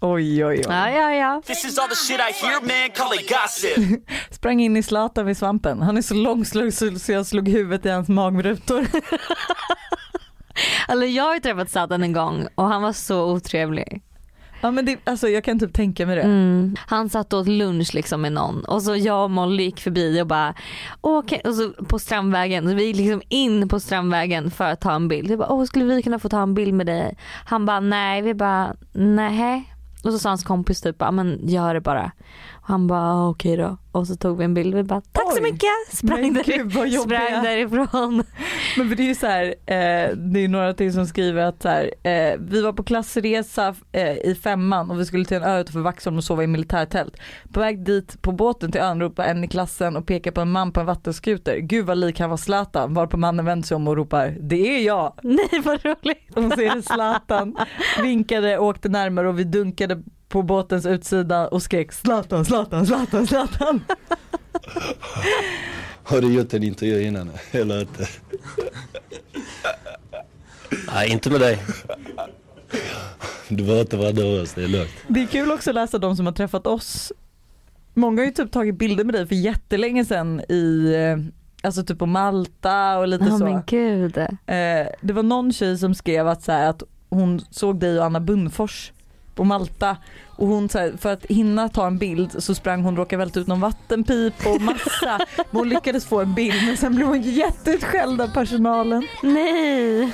[0.00, 0.64] Oj oj oj.
[0.68, 1.42] Ja, ja, ja.
[1.46, 2.90] This is all the shit I hear, man.
[2.96, 4.02] Call it gossip.
[4.34, 5.82] Sprang in i Zlatan vid svampen.
[5.82, 8.86] Han är så långslug så så jag slog huvudet i hans magrutor.
[10.88, 14.02] Alltså, jag har ju träffat Zlatan en gång och han var så otrevlig.
[14.60, 16.22] Ja men det, alltså jag kan typ tänka mig det.
[16.22, 16.76] Mm.
[16.86, 20.22] Han satt och åt lunch liksom med någon och så jag och Molly gick förbi
[20.22, 20.54] och bara
[21.00, 24.92] okej och så på Strandvägen, så vi gick liksom in på Strandvägen för att ta
[24.92, 25.30] en bild.
[25.30, 27.16] Jag bara, Åh, skulle vi kunna få ta en bild med dig?
[27.44, 29.72] Han bara nej, vi bara nej.
[30.04, 32.12] Och så sa hans kompis typ, men gör det bara.
[32.68, 33.78] Han bara ah, okej då.
[33.92, 35.52] Och så tog vi en bild och vi bara tack så Oj.
[35.52, 35.96] mycket.
[35.96, 38.22] Sprang, där, gud, sprang därifrån.
[38.76, 41.62] Men för det är ju så här, eh, det är några till som skriver att
[41.62, 45.42] så här, eh, vi var på klassresa eh, i femman och vi skulle till en
[45.42, 47.16] ö utanför Vaxholm och sova i militärtält.
[47.52, 50.50] På väg dit på båten till ön ropar en i klassen och pekar på en
[50.50, 51.58] man på en vattenskuter.
[51.58, 54.80] Gud vad lik han var Zlatan varpå mannen vänder sig om och ropar det är
[54.80, 55.12] jag.
[55.22, 56.36] Nej vad roligt.
[56.36, 57.56] Och så är det Zlatan,
[58.02, 63.84] vinkade, åkte närmare och vi dunkade på båtens utsida och skrek Zlatan, Zlatan, Zlatan, Zlatan.
[66.02, 68.06] Har du gjort en intervju innan eller inte?
[70.94, 71.62] Nej, inte med dig.
[73.48, 74.90] Du behöver inte vara nervös, det är lugnt.
[75.08, 77.12] Det är kul också att läsa de som har träffat oss.
[77.94, 81.18] Många har ju typ tagit bilder med dig för jättelänge sedan i, eh,
[81.66, 83.44] alltså typ på Malta och lite Ja så.
[83.44, 84.18] men gud.
[84.18, 84.26] Eh,
[85.00, 88.20] det var någon tjej som skrev att, så här, att hon såg dig och Anna
[88.20, 88.92] Bunnfors
[89.36, 89.96] på Malta
[90.26, 93.18] och hon så här, för att hinna ta en bild så sprang hon och råkade
[93.18, 97.08] välta ut någon vattenpipa och massa men hon lyckades få en bild men sen blev
[97.08, 99.06] hon jätteutskälld av personalen.
[99.22, 100.12] Nej.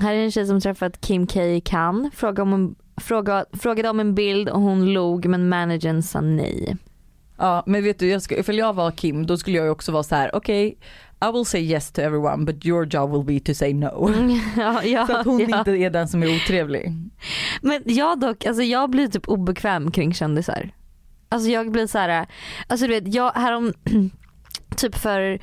[0.00, 2.14] Här är en tjej som träffat Kim K i Cannes.
[2.14, 6.76] Frågade om, en, fråga, frågade om en bild och hon log men managern sa nej.
[7.38, 9.92] Ja men vet du, jag ska, ifall jag var Kim då skulle jag ju också
[9.92, 10.78] vara så här: okej
[11.20, 14.10] I will say yes to everyone but your job will be to say no.
[14.56, 15.58] ja, ja, Så att hon ja.
[15.58, 16.92] inte är den som är otrevlig.
[17.62, 20.70] Men jag dock, alltså jag blir typ obekväm kring kändisar.
[21.28, 22.26] Alltså jag blir så här,
[22.66, 23.72] alltså du vet jag härom
[24.76, 25.38] Typ för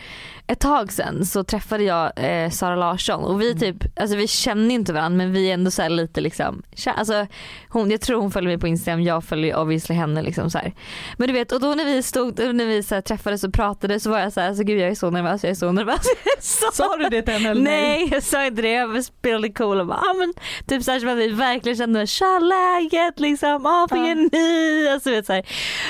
[0.48, 4.76] ett tag sedan så träffade jag eh, Sara Larsson och vi typ, alltså vi känner
[4.76, 7.28] inte varandra men vi är ändå så här lite liksom, alltså
[7.70, 10.74] hon, jag tror hon följer mig på Instagram, jag följer obviously henne liksom så här.
[11.18, 14.00] Men du vet och då när vi stod, när vi så här, träffades och pratade
[14.00, 16.06] så var jag så här, alltså gud jag är så nervös, jag är så nervös.
[16.40, 19.80] Så Sa du det till henne eller Nej jag sa inte det, jag spelade cool
[19.80, 20.34] och bara ah, men
[20.68, 24.90] typ såhär som att vi verkligen kände tja läget liksom, ah vad gör ni?
[24.90, 25.46] Alltså, vet, så här.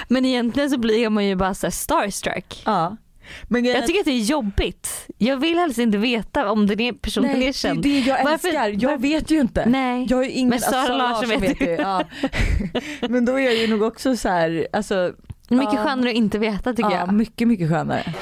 [0.07, 2.61] Men egentligen så blir man ju bara så här starstruck.
[2.65, 2.97] Ja.
[3.43, 5.07] Men grejen- Jag tycker att det är jobbigt.
[5.17, 7.81] Jag vill helst inte veta om den är personen Nej, är känd.
[7.83, 8.89] det är det jag Varför- älskar.
[8.89, 9.65] Jag vet ju inte.
[9.65, 10.07] Nej.
[10.09, 11.65] Jag ju ingen, Men Sara alltså, Larsson vet ju.
[11.65, 11.71] ju.
[11.71, 12.03] Ja.
[13.09, 15.13] Men då är jag ju nog också så här, alltså
[15.49, 15.83] Mycket ja.
[15.83, 17.13] skönare att inte veta tycker ja, jag.
[17.13, 18.03] mycket mycket skönare.
[18.05, 18.15] Yeah.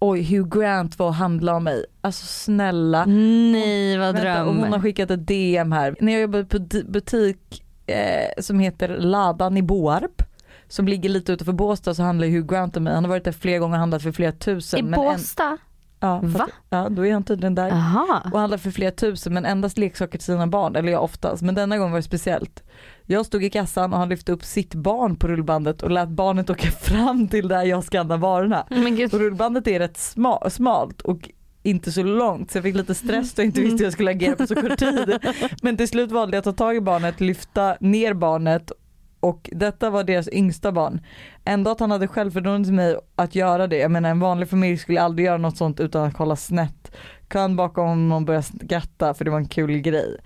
[0.00, 1.84] Oj Hugh Grant var och handla om mig.
[2.00, 3.04] Alltså snälla.
[3.06, 4.46] Nej vad Vänta, dröm.
[4.46, 5.96] hon har skickat ett DM här.
[6.00, 10.22] När jag jobbade på butik eh, som heter Ladan i Boarp
[10.68, 12.94] som ligger lite utanför Båstad så handlar Hugh Grant om mig.
[12.94, 14.80] Han har varit där flera gånger och handlat för flera tusen.
[14.80, 15.56] I men en- Båstad?
[16.00, 16.48] Ja, Va?
[16.70, 17.68] ja, då är han tydligen där.
[17.68, 18.22] Jaha.
[18.32, 21.42] Och handlar för flera tusen men endast leksaker till sina barn, eller ja oftast.
[21.42, 22.62] Men denna gång var det speciellt.
[23.06, 26.50] Jag stod i kassan och han lyfte upp sitt barn på rullbandet och lät barnet
[26.50, 28.66] åka fram till där jag skannade varorna.
[28.70, 29.14] Men gud.
[29.14, 31.30] Och rullbandet är rätt sma- smalt och
[31.62, 34.36] inte så långt så jag fick lite stress och inte visste hur jag skulle agera
[34.36, 35.18] på så kort tid.
[35.62, 38.72] Men till slut valde jag att ta tag i barnet, lyfta ner barnet
[39.20, 41.00] och detta var deras yngsta barn.
[41.44, 43.76] Ändå att han hade självförtroende till mig att göra det.
[43.76, 46.92] Jag menar en vanlig familj skulle aldrig göra något sånt utan att kolla snett.
[47.32, 50.16] Kön bakom honom började skratta för det var en kul grej.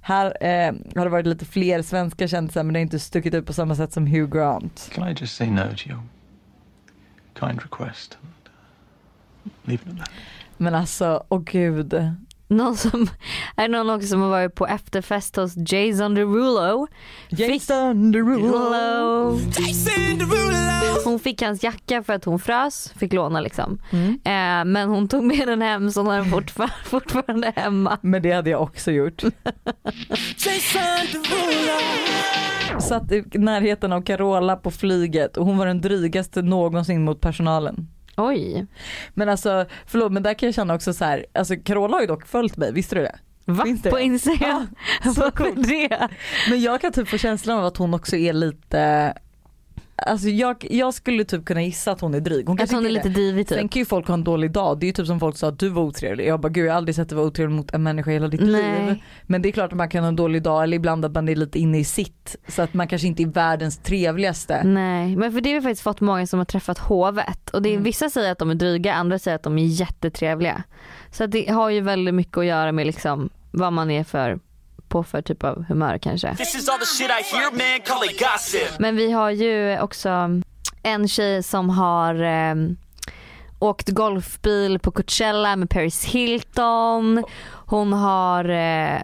[0.00, 3.46] Här eh, har det varit lite fler svenska kändisar men det har inte stuckit ut
[3.46, 4.90] på samma sätt som Hugh Grant.
[4.94, 6.02] Can I just say no to your
[7.40, 8.32] kind request and
[9.64, 10.10] leave it at that?
[10.56, 11.94] Men alltså, åh gud.
[12.48, 13.08] Någon som,
[13.56, 16.86] är det någon också som har varit på efterfest hos Jason Derulo?
[17.28, 19.38] Jason Derulo.
[21.04, 23.78] Hon fick hans jacka för att hon frös, fick låna liksom.
[23.92, 24.10] Mm.
[24.10, 27.98] Eh, men hon tog med den hem så hon har den fortfar- fortfarande hemma.
[28.02, 29.22] Men det hade jag också gjort.
[32.80, 37.88] Satt i närheten av Carola på flyget och hon var den drygaste någonsin mot personalen.
[38.16, 38.66] Oj.
[39.14, 42.06] Men alltså förlåt men där kan jag känna också så här, alltså Carola har ju
[42.06, 43.18] dock följt mig, visste du det?
[43.44, 43.64] Va?
[43.82, 43.98] Det På?
[43.98, 44.66] Instagram?
[45.04, 45.68] Ja, så Varför coolt.
[45.68, 46.08] det?
[46.50, 49.14] Men jag kan typ få känslan av att hon också är lite
[49.98, 52.48] Alltså jag, jag skulle typ kunna gissa att hon är dryg.
[52.48, 53.70] Hon hon är lite divig Sen typ.
[53.72, 54.78] kan ju folk ha en dålig dag.
[54.80, 56.26] Det är ju typ som folk sa att du var otrevlig.
[56.26, 58.28] Jag bara gud jag har aldrig sett dig vara otrevlig mot en människa i hela
[58.28, 58.86] ditt Nej.
[58.86, 59.02] liv.
[59.22, 61.28] Men det är klart att man kan ha en dålig dag eller ibland att man
[61.28, 62.36] är lite inne i sitt.
[62.48, 64.62] Så att man kanske inte är världens trevligaste.
[64.64, 67.68] Nej men för det har vi faktiskt fått många som har träffat hovet och det
[67.68, 67.84] är, Mm.
[67.84, 70.62] vissa säger att de är dryga, andra säger att de är jättetrevliga.
[71.10, 74.38] Så att det har ju väldigt mycket att göra med liksom vad man är för
[74.96, 76.28] på för typ av humör kanske.
[76.28, 77.58] Hear, man.
[78.78, 80.08] Men vi har ju också
[80.82, 82.54] en tjej som har eh,
[83.58, 87.24] åkt golfbil på Coachella med Paris Hilton.
[87.66, 89.02] Hon har eh,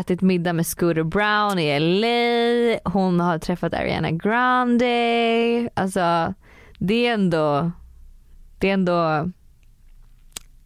[0.00, 2.90] ätit middag med Scooter Brown i LA.
[2.90, 5.70] Hon har träffat Ariana Grande.
[5.74, 6.34] Alltså
[6.78, 7.70] det är ändå,
[8.58, 9.30] det är ändå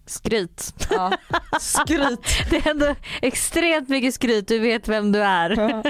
[0.06, 0.74] skryt.
[0.90, 1.12] Ja.
[1.60, 2.20] Skryt.
[2.50, 5.82] Det är ändå extremt mycket skryt, du vet vem du är.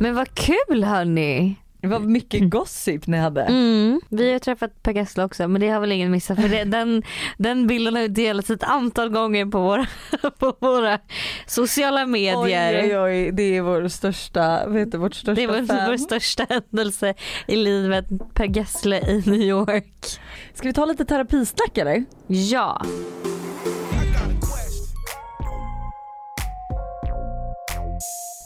[0.00, 1.56] Men vad kul hörni.
[1.80, 3.42] Det var mycket gossip ni hade.
[3.42, 4.00] Mm.
[4.08, 7.02] Vi har träffat Per Gessle också men det har väl ingen missat för det, den,
[7.38, 9.86] den bilden har delats ett antal gånger på våra,
[10.38, 10.98] på våra
[11.46, 12.82] sociala medier.
[12.82, 15.90] Oj, oj, oj, det är vår största, vet du, vårt största Det var fan.
[15.90, 17.14] vår största händelse
[17.46, 20.20] i livet, Per Gessle i New York.
[20.54, 22.04] Ska vi ta lite terapisnack eller?
[22.26, 22.82] Ja.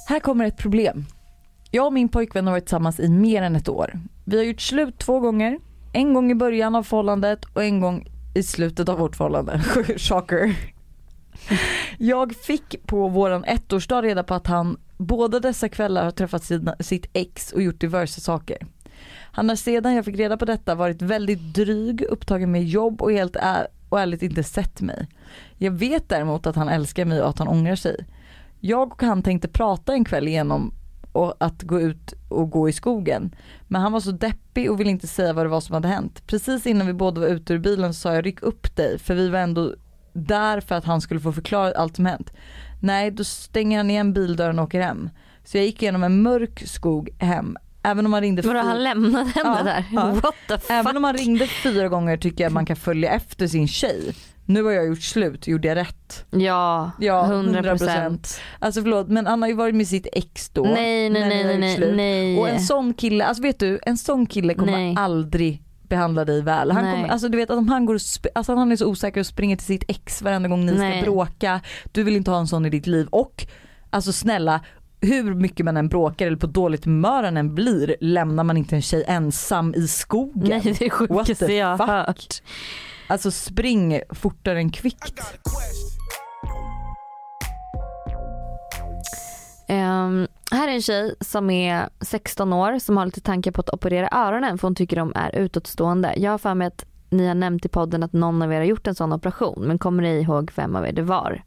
[0.09, 1.07] Här kommer ett problem.
[1.75, 4.01] Jag och min pojkvän har varit tillsammans i mer än ett år.
[4.25, 5.59] Vi har gjort slut två gånger.
[5.93, 9.63] En gång i början av förhållandet och en gång i slutet av vårt förhållande.
[9.97, 10.57] Shocker.
[11.99, 16.77] Jag fick på våran ettårsdag reda på att han båda dessa kvällar har träffat sina,
[16.81, 18.67] sitt ex och gjort diverse saker.
[19.33, 23.13] Han har sedan jag fick reda på detta varit väldigt dryg, upptagen med jobb och
[23.13, 25.09] helt är, och ärligt inte sett mig.
[25.59, 28.07] Jag vet däremot att han älskar mig och att han ångrar sig.
[28.61, 30.75] Jag och han tänkte prata en kväll igenom
[31.15, 33.35] och att gå ut och gå i skogen.
[33.69, 36.27] Men han var så deppig och ville inte säga vad det var som hade hänt.
[36.27, 39.15] Precis innan vi båda var ute ur bilen så sa jag ryck upp dig för
[39.15, 39.75] vi var ändå
[40.13, 42.33] där för att han skulle få förklara allt som hänt.
[42.81, 45.11] Nej, då stänger han igen bildörren och åker hem.
[45.45, 47.57] Så jag gick igenom en mörk skog hem.
[47.83, 49.85] Även om han ringde Vadå han lämnade henne Ja, där?
[49.93, 50.13] ja.
[50.13, 50.71] What the fuck?
[50.71, 54.15] Även om han ringde fyra gånger tycker jag man kan följa efter sin tjej.
[54.47, 56.25] Nu har jag gjort slut, gjorde jag rätt?
[56.31, 57.69] Ja, Ja, 100 100%.
[57.69, 58.41] procent.
[58.59, 60.63] Alltså förlåt men han har ju varit med sitt ex då.
[60.63, 62.39] Nej, nej, nej, nej, nej.
[62.39, 64.95] Och en sån kille, alltså vet du, en sån kille kommer Nej.
[64.99, 66.71] aldrig behandla dig väl.
[66.71, 67.99] Han, kommer, alltså du vet att om han går
[68.35, 71.03] alltså han är så osäker och springer till sitt ex varenda gång ni Nej.
[71.03, 71.61] ska bråka.
[71.93, 73.47] Du vill inte ha en sån i ditt liv och
[73.91, 74.61] alltså snälla
[75.01, 78.77] hur mycket man än bråkar eller på dåligt humör han än blir lämnar man inte
[78.77, 80.49] en tjej ensam i skogen.
[80.49, 82.43] Nej det är sjukaste jag har hört.
[83.07, 85.23] Alltså spring fortare än kvickt.
[89.69, 93.71] Ehm, här är en tjej som är 16 år som har lite tankar på att
[93.71, 96.15] operera öronen för hon tycker de är utåtstående.
[96.17, 98.65] Jag har för mig att ni har nämnt i podden att någon av er har
[98.65, 101.43] gjort en sån operation men kommer ni ihåg vem av er det var?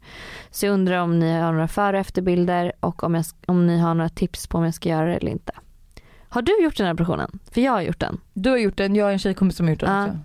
[0.50, 3.78] Så jag undrar om ni har några före och efterbilder och om, jag, om ni
[3.78, 5.52] har några tips på om jag ska göra det eller inte.
[6.28, 7.38] Har du gjort den här operationen?
[7.52, 8.20] För jag har gjort den.
[8.32, 10.04] Du har gjort den, jag har en tjejkompis som har gjort den Ja.
[10.06, 10.18] också.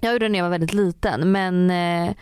[0.00, 2.14] Jag gjorde den när jag var väldigt liten men eh,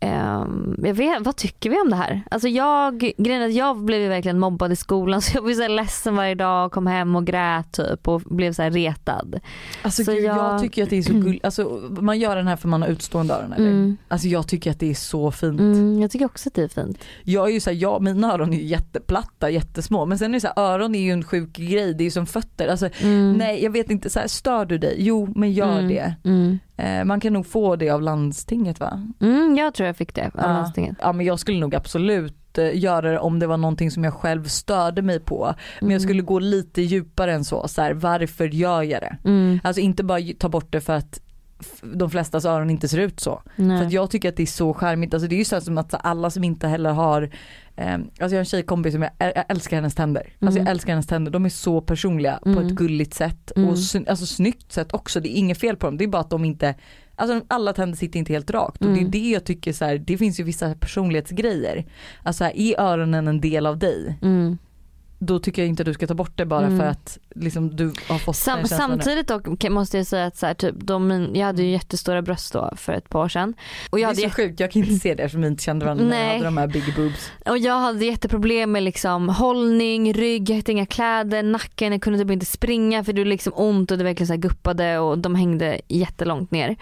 [0.00, 2.22] ehm, jag vet, vad tycker vi om det här?
[2.30, 5.68] Alltså jag, grejen att jag blev verkligen mobbad i skolan så jag ju så här
[5.68, 9.40] ledsen varje dag, kom hem och grät typ och blev så här retad.
[9.82, 10.36] Alltså Så gud, jag...
[10.36, 12.88] jag- tycker att det är så gulligt, alltså man gör den här för man har
[12.88, 13.66] utstående öron eller?
[13.70, 13.96] Mm.
[14.08, 15.60] Alltså jag tycker att det är så fint.
[15.60, 17.04] Mm, jag tycker också att det är fint.
[17.22, 20.40] Jag är ju såhär, ja mina öron är ju jätteplatta, jättesmå men sen är det
[20.40, 22.68] så här, öron är ju en sjuk grej, det är ju som fötter.
[22.68, 23.32] Alltså, Mm.
[23.32, 24.94] Nej jag vet inte, så här, stör du dig?
[24.98, 25.88] Jo men gör Mm.
[25.88, 26.14] det.
[26.78, 26.98] Mm.
[27.00, 29.02] Eh, man kan nog få det av landstinget va?
[29.20, 30.42] Mm, jag tror jag fick det av Ja.
[30.42, 30.96] landstinget.
[31.00, 34.14] Ja men jag skulle nog absolut eh, göra det om det var någonting som jag
[34.14, 35.54] själv störde mig på.
[35.80, 35.92] Men Mm.
[35.92, 39.16] jag skulle gå lite djupare än så, så här, varför gör jag det?
[39.24, 39.60] Mm.
[39.64, 41.20] Alltså inte bara ta bort det för att
[41.82, 43.42] de flestas öron inte ser ut så.
[43.56, 43.78] Nej.
[43.84, 45.94] För jag tycker att det är så charmigt, alltså det är ju så som att
[46.06, 47.22] alla som inte heller har,
[47.76, 50.22] eh, alltså jag har en tjejkompis som jag, jag älskar hennes tänder.
[50.40, 50.66] Alltså Mm.
[50.66, 52.66] jag älskar hennes tänder, de är så personliga på Mm.
[52.66, 53.68] ett gulligt sätt Mm.
[53.68, 55.20] och sn- alltså snyggt sätt också.
[55.20, 56.74] Det är inget fel på dem, det är bara att de inte,
[57.16, 59.10] alltså alla tänder sitter inte helt rakt och Mm.
[59.10, 61.84] det är det jag tycker så här, det finns ju vissa personlighetsgrejer.
[62.22, 64.18] Alltså här, är öronen en del av dig?
[65.20, 65.26] Mm.
[65.26, 66.78] Då tycker jag inte att du ska ta bort det bara Mm.
[66.78, 68.68] för att liksom, du har fått Sam, den nu.
[68.68, 72.52] samtidigt dock måste jag säga att så här, typ, de, jag hade ju jättestora bröst
[72.52, 73.54] då för ett par år sedan.
[73.90, 75.62] Och jag det är hade så sjukt, jag kan inte se det eftersom vi inte
[75.62, 76.32] kände varandra när jag Nej.
[76.32, 77.30] hade de här big boobs.
[77.46, 82.18] Och jag hade jätteproblem med liksom hållning, rygg, jag hade inga kläder, nacken, jag kunde
[82.18, 85.18] typ inte springa för det var liksom ont och det verkligen så här guppade och
[85.18, 86.76] de hängde jättelångt ner.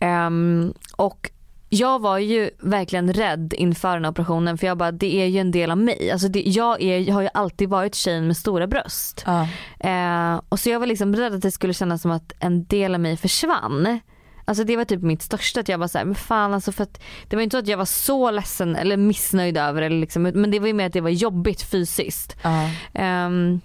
[0.00, 1.30] Ehm, och
[1.68, 5.38] jag var ju verkligen rädd inför den här operationen för jag bara det är ju
[5.38, 6.10] en del av mig.
[6.10, 9.24] Alltså det, jag, är, jag har ju alltid varit tjejen med stora bröst.
[9.26, 9.48] Ja.
[9.80, 12.94] Eh, och så jag var liksom rädd att det skulle kännas som att en del
[12.94, 14.00] av mig försvann.
[14.44, 17.00] Alltså det var typ mitt största att jag var såhär, men fan alltså för att
[17.28, 20.50] det var inte så att jag var så ledsen eller missnöjd över det liksom, men
[20.50, 22.36] det var ju mer att det var jobbigt fysiskt.
[22.42, 22.70] Ja.
[22.94, 23.60] Ehm,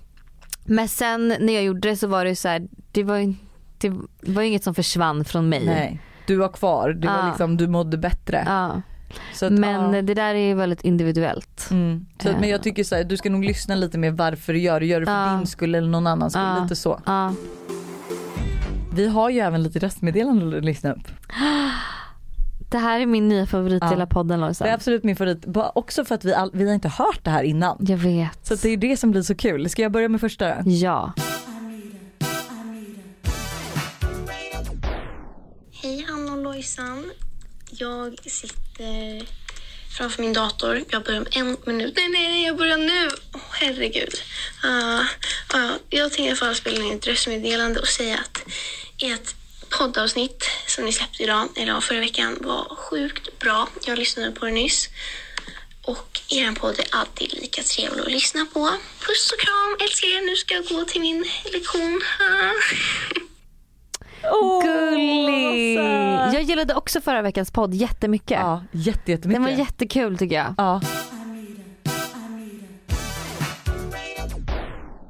[0.65, 3.33] men sen när jag gjorde det så var det ju så här, det var ju
[3.77, 5.65] det var inget som försvann från mig.
[5.65, 7.27] Nej, du var kvar, det var Ja.
[7.27, 8.43] liksom, du mådde bättre.
[8.47, 8.81] Ja.
[9.33, 10.01] Så att, Men ja.
[10.01, 11.67] det där är ju väldigt individuellt.
[11.71, 12.05] Mm.
[12.21, 12.49] Så att, men Ja.
[12.49, 14.85] jag tycker så här, du ska nog lyssna lite mer varför du gör det.
[14.85, 16.61] Gör det för din skull eller någon annans skull.
[16.63, 16.99] Lite så.
[18.95, 21.07] Vi har ju även lite röstmeddelanden att lyssna upp.
[22.71, 23.89] Det här är min nya favorit i Ja.
[23.89, 24.67] hela podden Det är Lojsan.
[24.69, 25.45] absolut min favorit.
[25.75, 27.77] Också för att vi, all, vi har inte hört det här innan.
[27.79, 28.45] Jag vet.
[28.45, 29.69] Så det är det som blir så kul.
[29.69, 30.63] Ska jag börja med första?
[30.65, 31.13] Ja.
[36.63, 37.11] Hejsan.
[37.71, 39.25] Jag sitter
[39.97, 40.83] framför min dator.
[40.89, 41.93] Jag börjar om en minut.
[41.95, 43.09] Nej, nej, nej, jag börjar nu.
[43.33, 44.13] Åh, herregud.
[44.65, 44.99] Uh,
[45.55, 48.41] uh, jag tänkte i alla fall spela in ett röstmeddelande och säga att
[48.97, 49.35] ert
[49.69, 53.67] poddavsnitt som ni släppte idag, eller förra veckan, var sjukt bra.
[53.85, 54.89] Jag lyssnade på det nyss.
[55.81, 58.77] Och er podd är alltid lika trevlig att lyssna på.
[58.99, 60.21] Puss och kram, älskar er.
[60.21, 62.01] Nu ska jag gå till min lektion.
[62.19, 63.19] Ah.
[64.31, 65.77] Åh, Gullig!
[66.35, 68.31] Jag gillade också förra veckans podd jättemycket.
[68.41, 69.43] Ja, jätte, jättemycket.
[69.43, 70.53] Den var jättekul tycker jag.
[70.57, 70.81] Ja.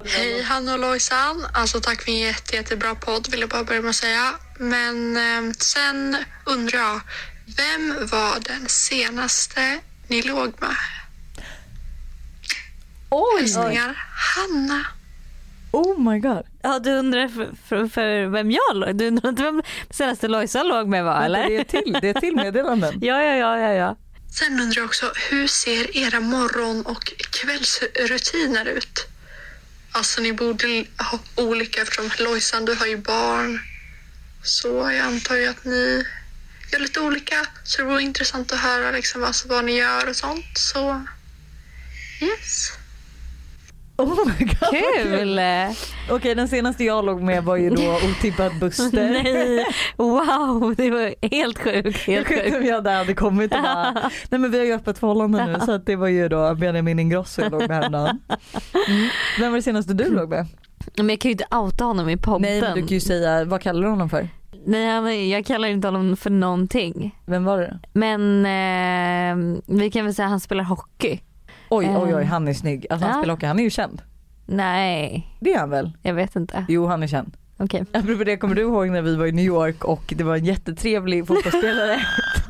[0.06, 1.46] Hej Hanna och Lojsan.
[1.54, 4.34] Alltså tack för en jätte, jättebra podd vill jag bara börja med att säga.
[4.60, 7.00] Men eh, sen undrar jag,
[7.58, 10.76] vem var den senaste ni låg med?
[13.10, 13.40] Oj!
[13.42, 14.06] Hälsningar
[14.36, 14.86] Hanna.
[15.72, 16.44] Oh my god.
[16.66, 18.96] Ja du undrar för, för, för vem jag låg?
[18.96, 21.50] Du undrar inte vem senaste Lojsan låg med var eller?
[21.50, 22.94] Det är till, det är till meddelanden.
[23.02, 23.98] ja, ja, ja, ja, ja.
[24.32, 29.08] Sen undrar jag också, hur ser era morgon och kvällsrutiner ut?
[29.92, 33.60] Alltså ni borde ha olika eftersom Lojsan du har ju barn.
[34.44, 36.06] Så jag antar ju att ni
[36.72, 37.46] gör lite olika.
[37.64, 40.58] Så det vore intressant att höra liksom alltså vad ni gör och sånt.
[40.58, 41.06] Så
[42.22, 42.72] yes.
[43.98, 45.40] Oh my god Kul!
[46.10, 49.24] Okej den senaste jag låg med var ju då otippad Buster.
[49.24, 49.66] Nej,
[49.98, 51.98] wow det var helt sjukt.
[51.98, 52.70] Helt Jag inte om sjukt.
[52.70, 53.92] jag där hade kommit och bara,
[54.30, 57.00] nej men vi har ju öppet förhållande nu så att det var ju då Benjamin
[57.00, 58.20] Ingrosso jag låg med häromdagen.
[58.88, 59.10] Mm.
[59.40, 60.46] Vem var det senaste du låg med?
[60.98, 62.42] Men jag kan ju inte outa honom i podden.
[62.42, 64.30] Nej men du kan ju säga, vad kallar du honom för?
[64.66, 67.20] Nej jag kallar inte honom för någonting.
[67.26, 67.80] Vem var det?
[67.94, 71.20] Men eh, vi kan väl säga att han spelar hockey.
[71.76, 72.28] Oj oj oj Eh.
[72.28, 72.86] han är snygg.
[72.90, 73.22] Alltså han Ja.
[73.22, 74.02] spelar hockey, han är ju känd.
[74.46, 75.92] Nej, Det är han väl?
[76.02, 76.66] jag vet inte.
[76.70, 77.38] Jo han är känd.
[77.58, 77.86] Okej.
[77.94, 80.46] Apropå det, kommer du ihåg när vi var i New York och det var en
[80.46, 82.00] jättetrevlig fotbollsspelare?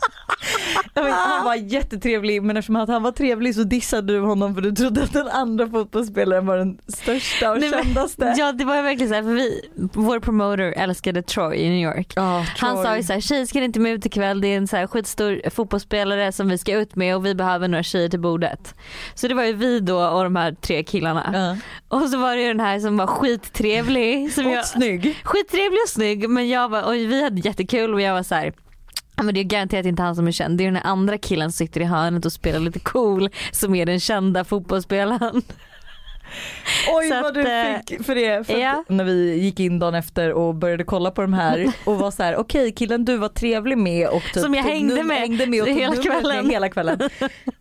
[0.96, 4.72] Men han var jättetrevlig men eftersom han var trevlig så dissade du honom för du
[4.72, 8.34] trodde att den andra fotbollsspelaren var den största och Nej, men- kändaste.
[8.38, 9.62] Ja det var verkligen såhär för vi,
[9.94, 12.14] vår promoter älskade Troy i New York.
[12.16, 12.84] Han Troy.
[12.84, 15.50] sa ju såhär, tjejer ska inte med ut ikväll, det är en så här skitstor
[15.50, 18.76] fotbollsspelare som vi ska ut med och vi behöver några tjejer till bordet.
[19.16, 21.30] Så det var ju vi då och de här tre killarna.
[21.34, 21.98] Ja.
[21.98, 24.34] Och så var det ju den här som var skittrevlig.
[24.34, 25.18] Som Och jag, snygg.
[25.24, 28.54] skittrevlig och snygg men jag var, och vi hade jättekul och jag var så här.
[29.16, 30.57] Men det är garanterat inte han som är känd.
[30.57, 33.86] Det är den andra killen som sitter i hörnet och spelar lite cool som är
[33.86, 35.41] den kända fotbollsspelaren.
[36.93, 38.47] Oj Så vad att, du eh, fick för det.
[38.47, 38.84] För ja.
[38.88, 42.24] När vi gick in dagen efter och började kolla på de här och var så
[42.24, 45.45] här: okej killen du var trevlig med och typ Som jag hängde num- med hängde
[45.47, 46.45] med och tog hela kvällen.
[46.45, 46.99] Med hela kvällen.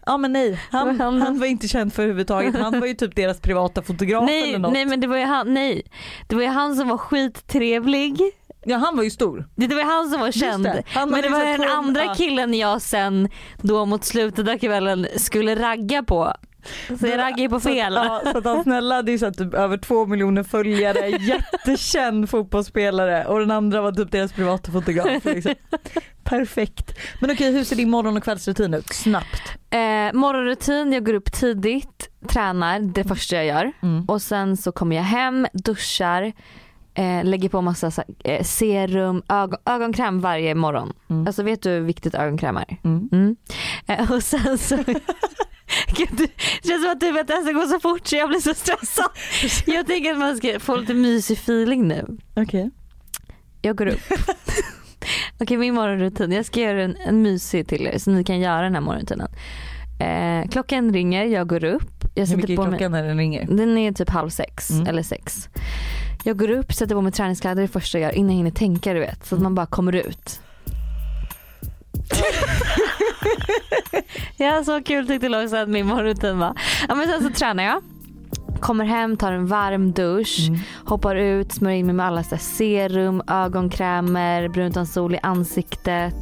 [0.07, 1.23] Ja men nej, han, han.
[1.23, 2.55] han var inte känd för överhuvudtaget.
[2.59, 4.73] Han var ju typ deras privata fotograf Nej, eller något.
[4.73, 5.83] nej men det var ju han, nej.
[6.27, 8.21] Det var ju han som var skittrevlig.
[8.65, 9.49] Ja han var ju stor.
[9.55, 10.65] Det det var han som var känd.
[10.65, 10.83] det.
[10.95, 12.15] Men det var så den andra ja.
[12.15, 16.33] killen jag sen då mot slutet av kvällen skulle ragga på.
[17.01, 17.95] Så jag raggade ju på fel.
[17.95, 21.09] Så att, ja, så att han snälla hade ju så typ över två miljoner följare,
[21.21, 25.25] jättekänd fotbollsspelare och den andra var typ deras privata fotograf.
[25.25, 25.55] Liksom.
[26.25, 26.99] Perfekt.
[27.21, 28.93] Men okej hur ser din morgon och kvällsrutin ut?
[28.93, 29.43] Snabbt.
[29.71, 33.73] Eh, morgonrutin, jag går upp tidigt, tränar det första jag gör.
[33.83, 34.05] Mm.
[34.05, 36.33] Och sen så kommer jag hem, duschar,
[36.95, 40.93] eh, lägger på massa så, eh, serum, ögon, ögonkräm varje morgon.
[41.11, 41.27] Mm.
[41.27, 42.77] Alltså vet du hur viktigt ögonkräm är?
[42.85, 43.09] Mm.
[43.13, 43.37] Mm.
[43.87, 44.77] Eh, och sen så
[45.97, 48.17] Gud, det känns som att du vet att det här ska gå så fort så
[48.17, 49.11] jag blir så stressad.
[49.67, 52.17] Jag tänker att man ska få lite mysig feeling nu.
[52.37, 52.71] Okej.
[53.63, 54.01] Jag går upp.
[55.41, 58.63] Okej min morgonrutin, jag ska göra en, en mysig till er så ni kan göra
[58.63, 59.29] den här morgonrutinen.
[60.01, 62.05] Eh, klockan ringer, jag går upp.
[62.15, 63.47] Jag Hur mycket är på mig- klockan när den ringer?
[63.47, 64.87] Den är typ halv sex Mm.
[64.87, 65.49] eller sex.
[66.25, 68.95] Jag går upp, sätter på mig träningskläder det första jag gör innan jag hinner tänka
[68.95, 69.27] du vet.
[69.27, 70.41] Så att man bara kommer ut.
[74.37, 76.59] ja så kul tyckte jag också att min morgonrutin var.
[76.89, 77.83] Ja, men sen så tränar jag.
[78.61, 80.61] Kommer hem, tar en varm dusch, Mm.
[80.85, 86.15] hoppar ut, smörjer in mig med alla så serum, ögonkrämer, brun utan sol i ansiktet.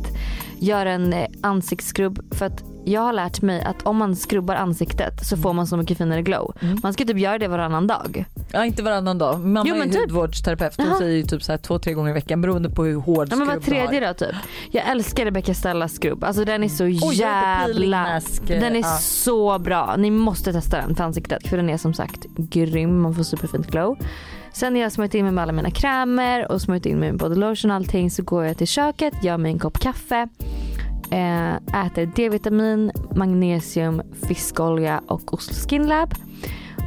[0.58, 5.26] Gör en eh, ansiktsskrubb för att jag har lärt mig att om man skrubbar ansiktet
[5.26, 6.54] så får man så mycket finare glow.
[6.60, 6.78] Mm.
[6.82, 8.24] Man ska typ göra det varannan dag.
[8.52, 9.40] Ja inte varannan dag.
[9.40, 10.00] Mamma Jo, men är typ.
[10.00, 10.74] hudvårdsterapeut.
[10.76, 13.28] Hon säger ju typ så här två tre gånger i veckan beroende på hur hård
[13.30, 13.86] Ja, men skrubb du har.
[13.86, 14.36] tredje dag typ.
[14.70, 16.24] Jag älskar Rebecca Stellas skrubb.
[16.24, 18.20] Alltså den är så peeling jävla...
[18.46, 18.96] Den är Ja.
[19.00, 19.94] så bra.
[19.98, 23.00] Ni måste testa den för ansiktet för den är som sagt grym.
[23.02, 23.98] Man får superfint glow.
[24.52, 27.20] Sen när jag smörjt in mig med alla mina krämer och smörjt in mig med
[27.20, 30.28] body lotion och allting så går jag till köket, gör mig en kopp kaffe.
[31.10, 36.14] Eh, äter D-vitamin, magnesium, fiskolja och ost Skin Lab.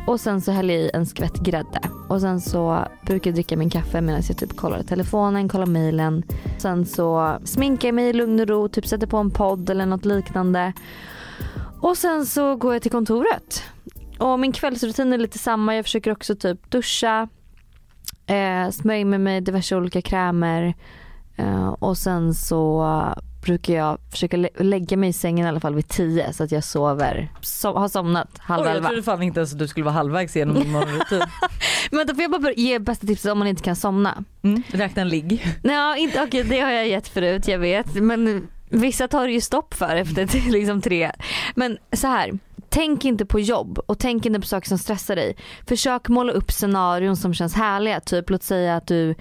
[0.07, 1.79] Och sen så häller jag i en skvätt grädde.
[2.09, 5.65] Och och sen så brukar jag dricka min kaffe medan jag typ kollar telefonen, kollar
[5.65, 6.23] mailen.
[6.57, 9.85] Sen så sminkar jag mig i lugn och ro, typ sätter på en podd eller
[9.85, 10.73] något liknande.
[11.81, 13.63] Och sen så går jag till kontoret.
[14.19, 15.75] Och min kvällsrutin är lite samma.
[15.75, 17.27] Jag försöker också typ duscha,
[18.25, 20.73] eh, smörja in mig med diverse olika krämer.
[21.35, 22.83] Eh, och sen så
[23.43, 26.51] brukar jag försöka lä- lägga mig i sängen i alla fall vid tio så att
[26.51, 28.87] jag sover, so- har somnat halv Oj, jag elva.
[28.89, 31.21] trodde fan inte ens att du skulle vara halvvägs igenom din morgonrutin.
[31.91, 34.23] Men då får jag bara ge bästa tipset om man inte kan somna.
[34.41, 35.45] Mm, räkna en ligg.
[35.63, 37.93] Nej, inte, okej, det har jag gett förut, jag vet.
[37.95, 41.11] Men vissa tar det ju stopp för efter liksom tre.
[41.55, 42.31] Men så här.
[42.69, 45.35] Tänk inte på jobb och tänk inte på saker som stressar dig.
[45.67, 47.99] Försök måla upp scenarion som känns härliga.
[47.99, 49.15] Typ låt säga att du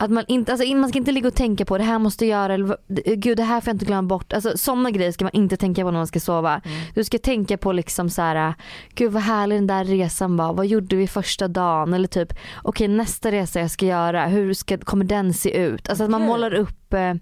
[0.00, 2.42] att man, inte, alltså, man ska inte ligga och tänka på det här måste jag
[2.42, 2.76] göra, eller
[3.16, 4.32] gud det här får jag inte glömma bort.
[4.32, 6.60] Alltså, sådana grejer ska man inte tänka på när man ska sova.
[6.94, 8.54] Du ska tänka på liksom så här,
[8.94, 11.94] gud vad härlig den där resan var, vad gjorde vi första dagen?
[11.94, 12.32] Eller typ,
[12.62, 15.88] okej nästa resa jag ska göra, hur ska, kommer den se ut?
[15.88, 17.14] Alltså att man målar upp, eh,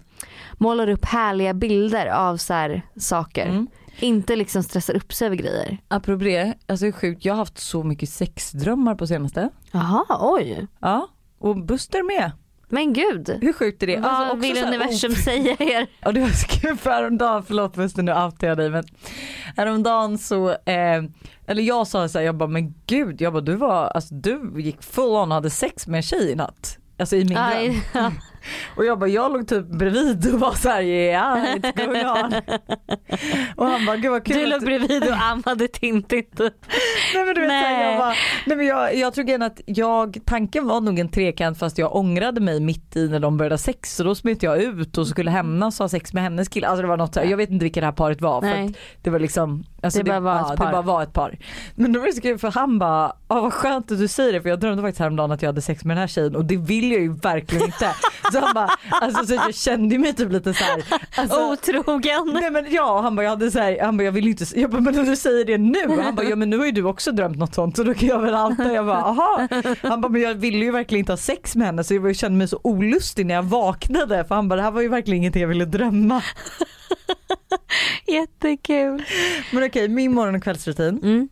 [0.53, 3.67] målar upp härliga bilder av så här, saker.
[4.01, 5.79] Inte liksom stressar upp sig över grejer.
[5.89, 9.51] Apropå det, alltså det är sjukt, jag har haft så mycket sexdrömmar på senaste.
[9.73, 10.67] Jaha, oj.
[10.81, 11.09] Ja,
[11.39, 12.33] och Buster med.
[12.69, 13.39] Men gud.
[13.43, 13.97] Hur sjukt är det?
[13.97, 15.87] Vad Alltså, vill här universum op- säga er?
[16.01, 18.85] Ja det var så kul för häromdagen, förlåt Buster nu outar jag dig men
[19.57, 21.03] häromdagen så, eh,
[21.47, 24.53] eller jag sa så här, jag bara men gud, jag bara du var, alltså du
[24.57, 26.79] gick full on och hade sex med en tjej i natt.
[26.99, 27.39] Alltså i min
[27.93, 28.13] dröm.
[28.77, 32.59] Och jag bara, jag låg typ bredvid och var såhär yeah it's going on.
[33.57, 34.37] och han bara, gud vad kul.
[34.37, 36.39] Du låg bredvid och ammade Tintin typ.
[36.39, 37.91] Nej men du vet såhär, Nej.
[37.91, 38.15] jag bara,
[38.47, 41.97] nej men jag, jag tror igen att jag, tanken var nog en trekant fast jag
[41.97, 45.07] ångrade mig mitt i när de började ha sex så då smet jag ut och
[45.07, 46.67] skulle hämnas och ha sex med hennes kille.
[46.67, 48.49] Alltså det var något så här, jag vet inte vilka det här paret var för
[48.49, 48.67] Nej.
[48.67, 50.67] att det var liksom alltså Det bara var ett ja, par.
[50.67, 51.39] Det bara var ett par.
[51.75, 54.33] Men då var det så kul för han bara, ah, vad skönt att du säger
[54.33, 56.45] det för jag drömde faktiskt häromdagen att jag hade sex med den här tjejen och
[56.45, 57.95] det vill jag ju verkligen inte.
[58.33, 60.85] så han bara, alltså så jag kände mig typ lite så här.
[61.17, 62.31] Alltså, Otrogen.
[62.35, 64.71] Nej men ja, han bara jag hade så här, han bara jag vill inte, jag
[64.71, 66.85] bara men om du säger det nu, han bara ja men nu har ju du
[66.85, 69.49] också drömt något sånt så då kan jag väl outa, jag bara aha.
[69.83, 72.39] Han bara men jag ville ju verkligen inte ha sex med henne så jag kände
[72.39, 75.43] mig så olustig när jag vaknade för han bara det här var ju verkligen ingenting
[75.43, 76.23] jag ville drömma.
[78.07, 79.03] Jättekul.
[79.53, 81.01] Men okej, min morgon och kvällsrutin.
[81.03, 81.29] Mm.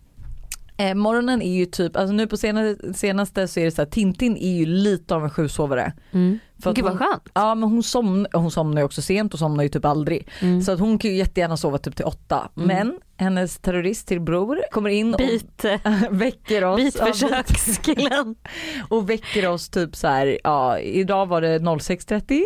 [0.78, 3.86] Eh, morgonen är ju typ, alltså nu på senaste, senaste så är det så här,
[3.88, 5.92] Tintin är ju lite av en sjusovare.
[6.12, 6.38] Mm.
[6.62, 7.28] För Gud vad hon- skönt.
[7.34, 10.28] Ja men hon, somn, hon somnar ju också sent och somnar ju typ aldrig.
[10.40, 10.62] Mm.
[10.62, 12.48] Så att hon kan ju jättegärna sova typ till åtta.
[12.56, 12.66] Mm.
[12.68, 15.64] Men hennes terrorist till bror kommer in och Bit,
[16.10, 16.76] väcker oss.
[16.76, 18.34] bitförsökskillen.
[18.88, 22.42] och väcker oss typ så här, ja idag var det 06.30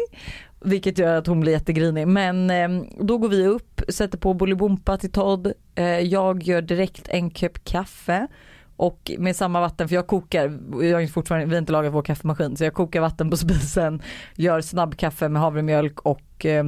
[0.64, 2.68] vilket gör att hon blir jättegrinig men eh,
[3.00, 7.64] då går vi upp, sätter på Bolibompa till Todd, eh, jag gör direkt en kopp
[7.64, 8.26] kaffe
[8.76, 12.02] och med samma vatten för jag kokar, jag har fortfarande, vi har inte lagat vår
[12.02, 14.02] kaffemaskin så jag kokar vatten på spisen,
[14.36, 16.64] gör snabbkaffe med havremjölk och eh,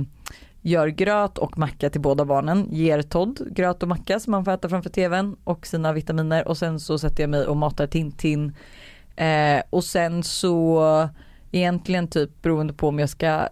[0.60, 4.52] gör gröt och macka till båda barnen, ger Todd gröt och macka som han får
[4.52, 8.56] äta framför tvn och sina vitaminer och sen så sätter jag mig och matar Tintin.
[9.16, 11.08] Eh, och sen så
[11.52, 13.48] egentligen typ beroende på om jag ska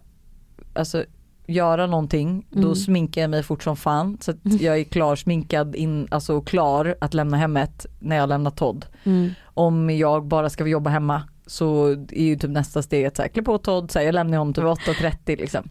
[0.75, 1.05] alltså
[1.51, 2.75] göra någonting då Mm.
[2.75, 6.95] sminkar jag mig fort som fan så att jag är klar sminkad in, alltså klar
[7.01, 8.87] att lämna hemmet när jag lämnar Todd.
[9.05, 9.31] Mm.
[9.45, 13.29] Om jag bara ska jobba hemma så är ju typ nästa steg att så här,
[13.29, 15.69] klä på Todd, så här, jag lämnar honom typ 8.30 liksom.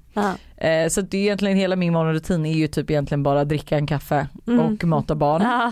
[0.58, 3.78] Eh, så att det är egentligen hela min morgonrutin är ju typ egentligen bara dricka
[3.78, 4.60] en kaffe Mm.
[4.60, 5.42] och mata barn.
[5.42, 5.72] Ja,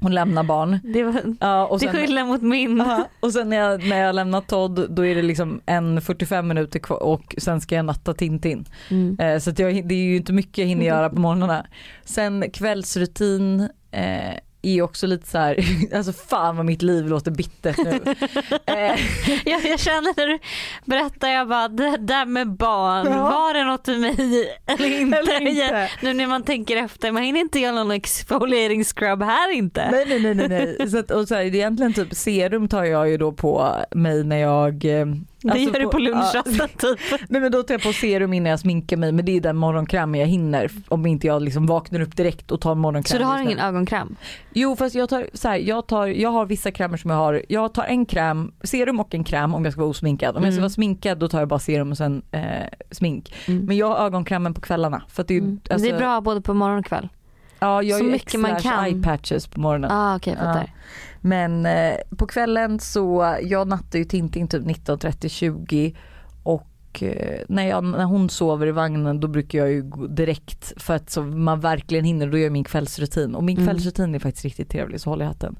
[0.00, 0.80] Hon lämnar barn.
[0.84, 2.78] det var Ja, och till sen, skillnad mot min.
[2.78, 6.48] Ja, och sen när jag, när jag lämnar Todd då är det liksom en 45
[6.48, 8.64] minuter kvar och sen ska jag natta Tintin.
[8.90, 9.18] Mm.
[9.20, 11.66] Eh, så jag, det är ju inte mycket jag hinner göra på morgnarna.
[12.04, 15.56] Sen kvällsrutin eh, är också lite så här,
[15.94, 18.00] alltså fan vad mitt liv låter bittert nu.
[18.66, 19.00] eh,
[19.44, 20.38] Jag, jag känner när du
[20.84, 23.22] berättar, jag bara det där med barn, Ja.
[23.22, 25.18] var det något för mig eller inte?
[25.18, 25.90] Eller inte.
[26.02, 29.90] Nu när man tänker efter, man hinner inte göra någon exfoliering-scrub här inte.
[29.90, 30.76] nej nej nej nej.
[30.78, 30.90] nej.
[30.90, 33.74] Så att, och så här, det är egentligen typ serum tar jag ju då på
[33.94, 35.06] mig när jag eh,
[35.42, 36.98] det alltså gör du på ja, lunchrasten typ.
[37.28, 39.56] Nej men då tar jag på serum innan jag sminkar mig men det är den
[39.56, 43.12] morgonkräm jag hinner om inte jag liksom vaknar upp direkt och tar morgonkräm.
[43.12, 44.16] Så du har ingen ögonkräm?
[44.52, 47.42] Jo fast jag tar så här, jag tar, jag har vissa krämer som jag har,
[47.48, 50.36] jag tar en kräm, serum och en kräm om jag ska vara osminkad.
[50.36, 50.62] Om jag ska Mm.
[50.62, 52.42] vara sminkad då tar jag bara serum och sen eh,
[52.90, 53.34] smink.
[53.48, 53.64] Mm.
[53.64, 55.60] Men jag har ögonkrämen på kvällarna för det är, Mm.
[55.70, 57.08] alltså, det är bra både på morgon och kväll.
[57.60, 58.84] Ja jag så ju mycket man kan.
[58.84, 59.90] eye patches på morgonen.
[59.90, 60.72] Ah, okej jag fattar.
[61.28, 65.94] Men eh, på kvällen så, jag nattar ju Tintin typ 19.30 20
[66.42, 70.72] och eh, när, jag, när hon sover i vagnen då brukar jag ju gå direkt
[70.82, 73.66] för att så man verkligen hinner, då gör jag min kvällsrutin och min Mm.
[73.68, 75.58] kvällsrutin är faktiskt riktigt trevlig så håller jag hatten.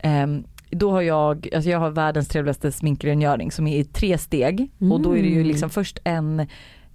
[0.00, 4.70] Ehm, då har jag, alltså jag har världens trevligaste sminkrengöring som är i tre steg
[4.92, 5.46] och då är det ju Mm.
[5.46, 6.46] liksom först en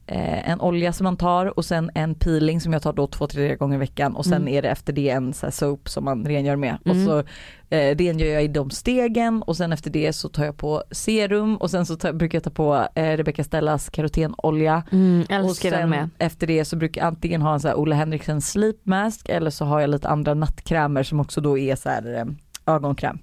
[0.08, 3.28] eh, en olja som man tar och sen en peeling som jag tar då två,
[3.28, 4.48] tre gånger i veckan och sen Mm.
[4.54, 6.78] är det efter det en så här soap som man rengör med.
[6.86, 7.06] Och Mm.
[7.06, 7.20] så
[7.70, 11.58] eh, rengör jag i de stegen och sen efter det så tar jag på serum
[11.58, 14.84] och sen så tar, brukar jag ta på eh, Rebecca Stellas karotenolja.
[14.92, 16.10] Mm, och sen med.
[16.18, 19.50] efter det så brukar jag antingen ha en så här Ola Henriksen sleep mask eller
[19.50, 22.26] så har jag lite andra nattkrämer som också då är så här eh,
[22.76, 23.20] ögonkräm.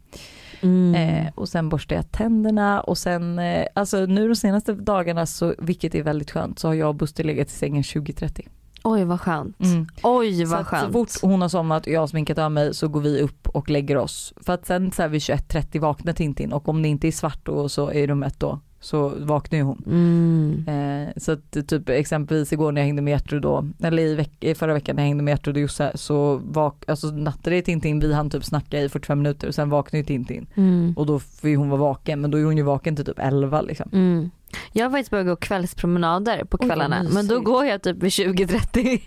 [0.63, 0.95] Mm.
[0.95, 5.55] Eh, och sen borstar jag tänderna och sen, eh, alltså nu de senaste dagarna så,
[5.59, 8.49] vilket är väldigt skönt, så har jag och Buster legat i sängen 20.30.
[8.85, 9.61] Oj vad skönt.
[9.61, 9.87] Mm.
[10.03, 10.93] Oj Så vad så skönt.
[10.93, 13.71] fort hon har somnat och jag har sminkat av mig så går vi upp och
[13.71, 14.33] lägger oss.
[14.37, 17.41] För att sen så här vid 21.30 vaknar Tintin och om det inte är svart
[17.43, 19.83] då så i rummet då så vaknar ju hon.
[19.87, 20.65] Mm.
[20.69, 24.45] Eh, så att typ exempelvis igår när jag hängde med Gertrud då, eller i, veck-
[24.45, 28.01] i förra veckan när jag hängde med Gertrud och Josse så vak, alltså nattade Tintin,
[28.01, 30.47] vi hann typ snacka i 45 minuter och sen vaknade ju Tintin.
[30.55, 30.95] Mm.
[30.97, 33.19] Och då får ju hon vara vaken men då är hon ju vaken till typ
[33.19, 33.91] 11 liksom.
[33.93, 34.31] Mm.
[34.73, 38.11] Jag har faktiskt börjat gå kvällspromenader på Oj, kvällarna men då går jag typ vid
[38.11, 39.01] 20-30.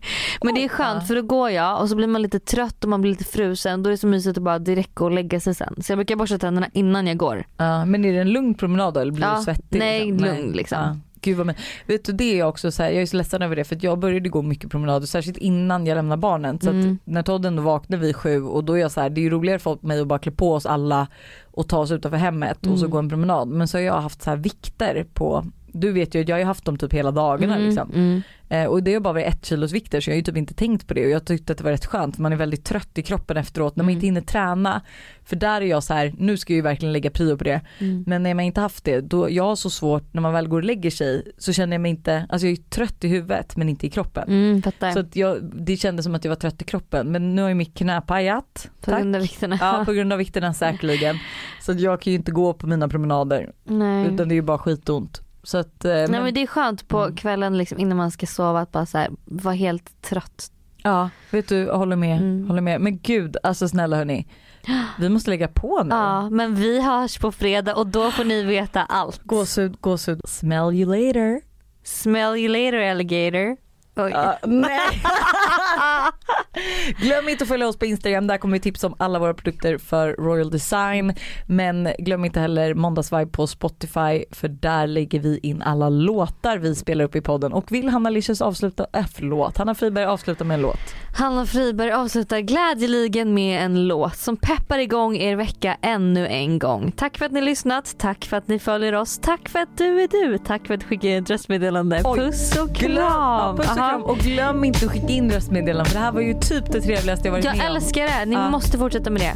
[0.43, 2.89] Men det är skönt för då går jag och så blir man lite trött och
[2.89, 3.83] man blir lite frusen.
[3.83, 5.75] Då är det så mysigt att bara direkt gå och lägga sig sen.
[5.83, 7.45] Så jag brukar borsta tänderna innan jag går.
[7.57, 9.79] Ja, men är det en lugn promenad då, eller blir Ja, du svettig?
[9.79, 10.77] nej, lugn, liksom.
[10.81, 10.97] Ja.
[11.23, 11.55] Gud vad men,
[11.85, 13.77] vet du det är jag också så här, jag är så ledsen över det för
[13.81, 16.59] jag började gå mycket promenader särskilt innan jag lämnade barnen.
[16.61, 16.97] Så Mm.
[17.05, 19.29] när Todd ändå vaknade vid sju och då är jag så här, det är ju
[19.29, 21.07] roligare för mig att bara klä på oss alla
[21.51, 22.89] och ta oss utanför hemmet och så Mm.
[22.91, 23.47] gå en promenad.
[23.47, 26.43] Men så har jag haft så här vikter på, du vet ju att jag har
[26.43, 27.91] haft dem typ hela dagarna Mm, liksom.
[27.93, 28.21] mm.
[28.49, 30.53] Eh, och det har bara varit ett kilos vikter så jag har ju typ inte
[30.53, 32.97] tänkt på det och jag tyckte att det var rätt skönt man är väldigt trött
[32.97, 33.95] i kroppen efteråt när man Mm.
[33.97, 34.81] inte hinner träna.
[35.23, 37.61] För där är jag så här, nu ska jag ju verkligen lägga prio på det.
[37.79, 38.03] Mm.
[38.07, 40.57] Men när man inte haft det, då jag har så svårt när man väl går
[40.57, 43.69] och lägger sig så känner jag mig inte, alltså jag är trött i huvudet men
[43.69, 44.23] inte i kroppen.
[44.27, 44.61] Mm.
[44.93, 47.49] Så att jag, det kändes som att jag var trött i kroppen men nu har
[47.49, 48.69] ju mitt knä pajat.
[48.81, 49.57] På grund av vikterna.
[49.61, 51.17] Ja på grund av vikterna säkerligen.
[51.61, 54.07] Så jag kan ju inte gå på mina promenader Nej.
[54.13, 55.21] utan det är ju bara skitont.
[55.43, 58.25] Så att, eh, Nej men, men det är skönt på kvällen liksom, innan man ska
[58.25, 60.49] sova att bara så här, vara helt trött.
[60.83, 62.47] Ja vet du, jag håller med, Mm.
[62.47, 62.81] håller med.
[62.81, 64.27] Men gud alltså snälla hörni.
[64.99, 65.95] Vi måste lägga på nu.
[65.95, 69.21] Ja men vi hörs på fredag och då får ni veta allt.
[69.23, 70.21] Gåshud, gåshud.
[70.27, 71.41] Smell you later.
[71.83, 73.57] Smell you later alligator.
[73.95, 74.11] Oj.
[74.11, 74.79] Ja, nej.
[76.97, 79.77] glöm inte att följa oss på Instagram, där kommer vi tipsa om alla våra produkter
[79.77, 81.13] för Royal Design.
[81.47, 86.75] Men glöm inte heller Måndagsvibe på Spotify för där lägger vi in alla låtar vi
[86.75, 87.53] spelar upp i podden.
[87.53, 90.79] Och vill Hanna Licious avsluta, äh, förlåt, Hanna Friberg avsluta med en låt.
[91.17, 96.91] Hanna Friberg avslutar glädjeligen med en låt som peppar igång er vecka ännu en gång.
[96.91, 100.01] Tack för att ni lyssnat, tack för att ni följer oss, tack för att du
[100.01, 102.01] är du, tack för att du skickar ett röstmeddelande.
[102.05, 103.57] Oj, Puss och Glöm, kram!
[103.57, 106.33] puss och kram och glöm inte att skicka in röstmeddelanden för det här var ju
[106.49, 107.75] typ det trevligaste jag varit Jag med om.
[107.75, 108.49] älskar det, ni Ja.
[108.49, 109.35] måste fortsätta med det.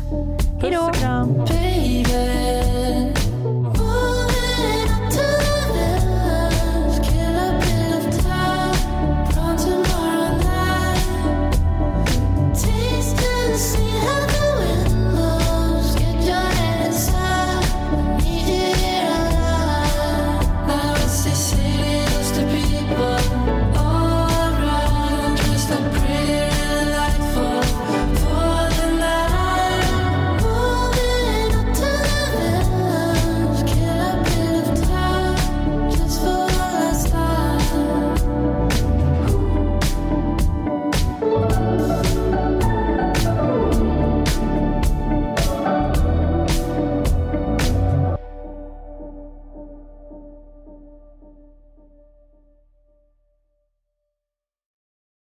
[0.62, 1.34] Puss kram.
[1.34, 3.14] Baby,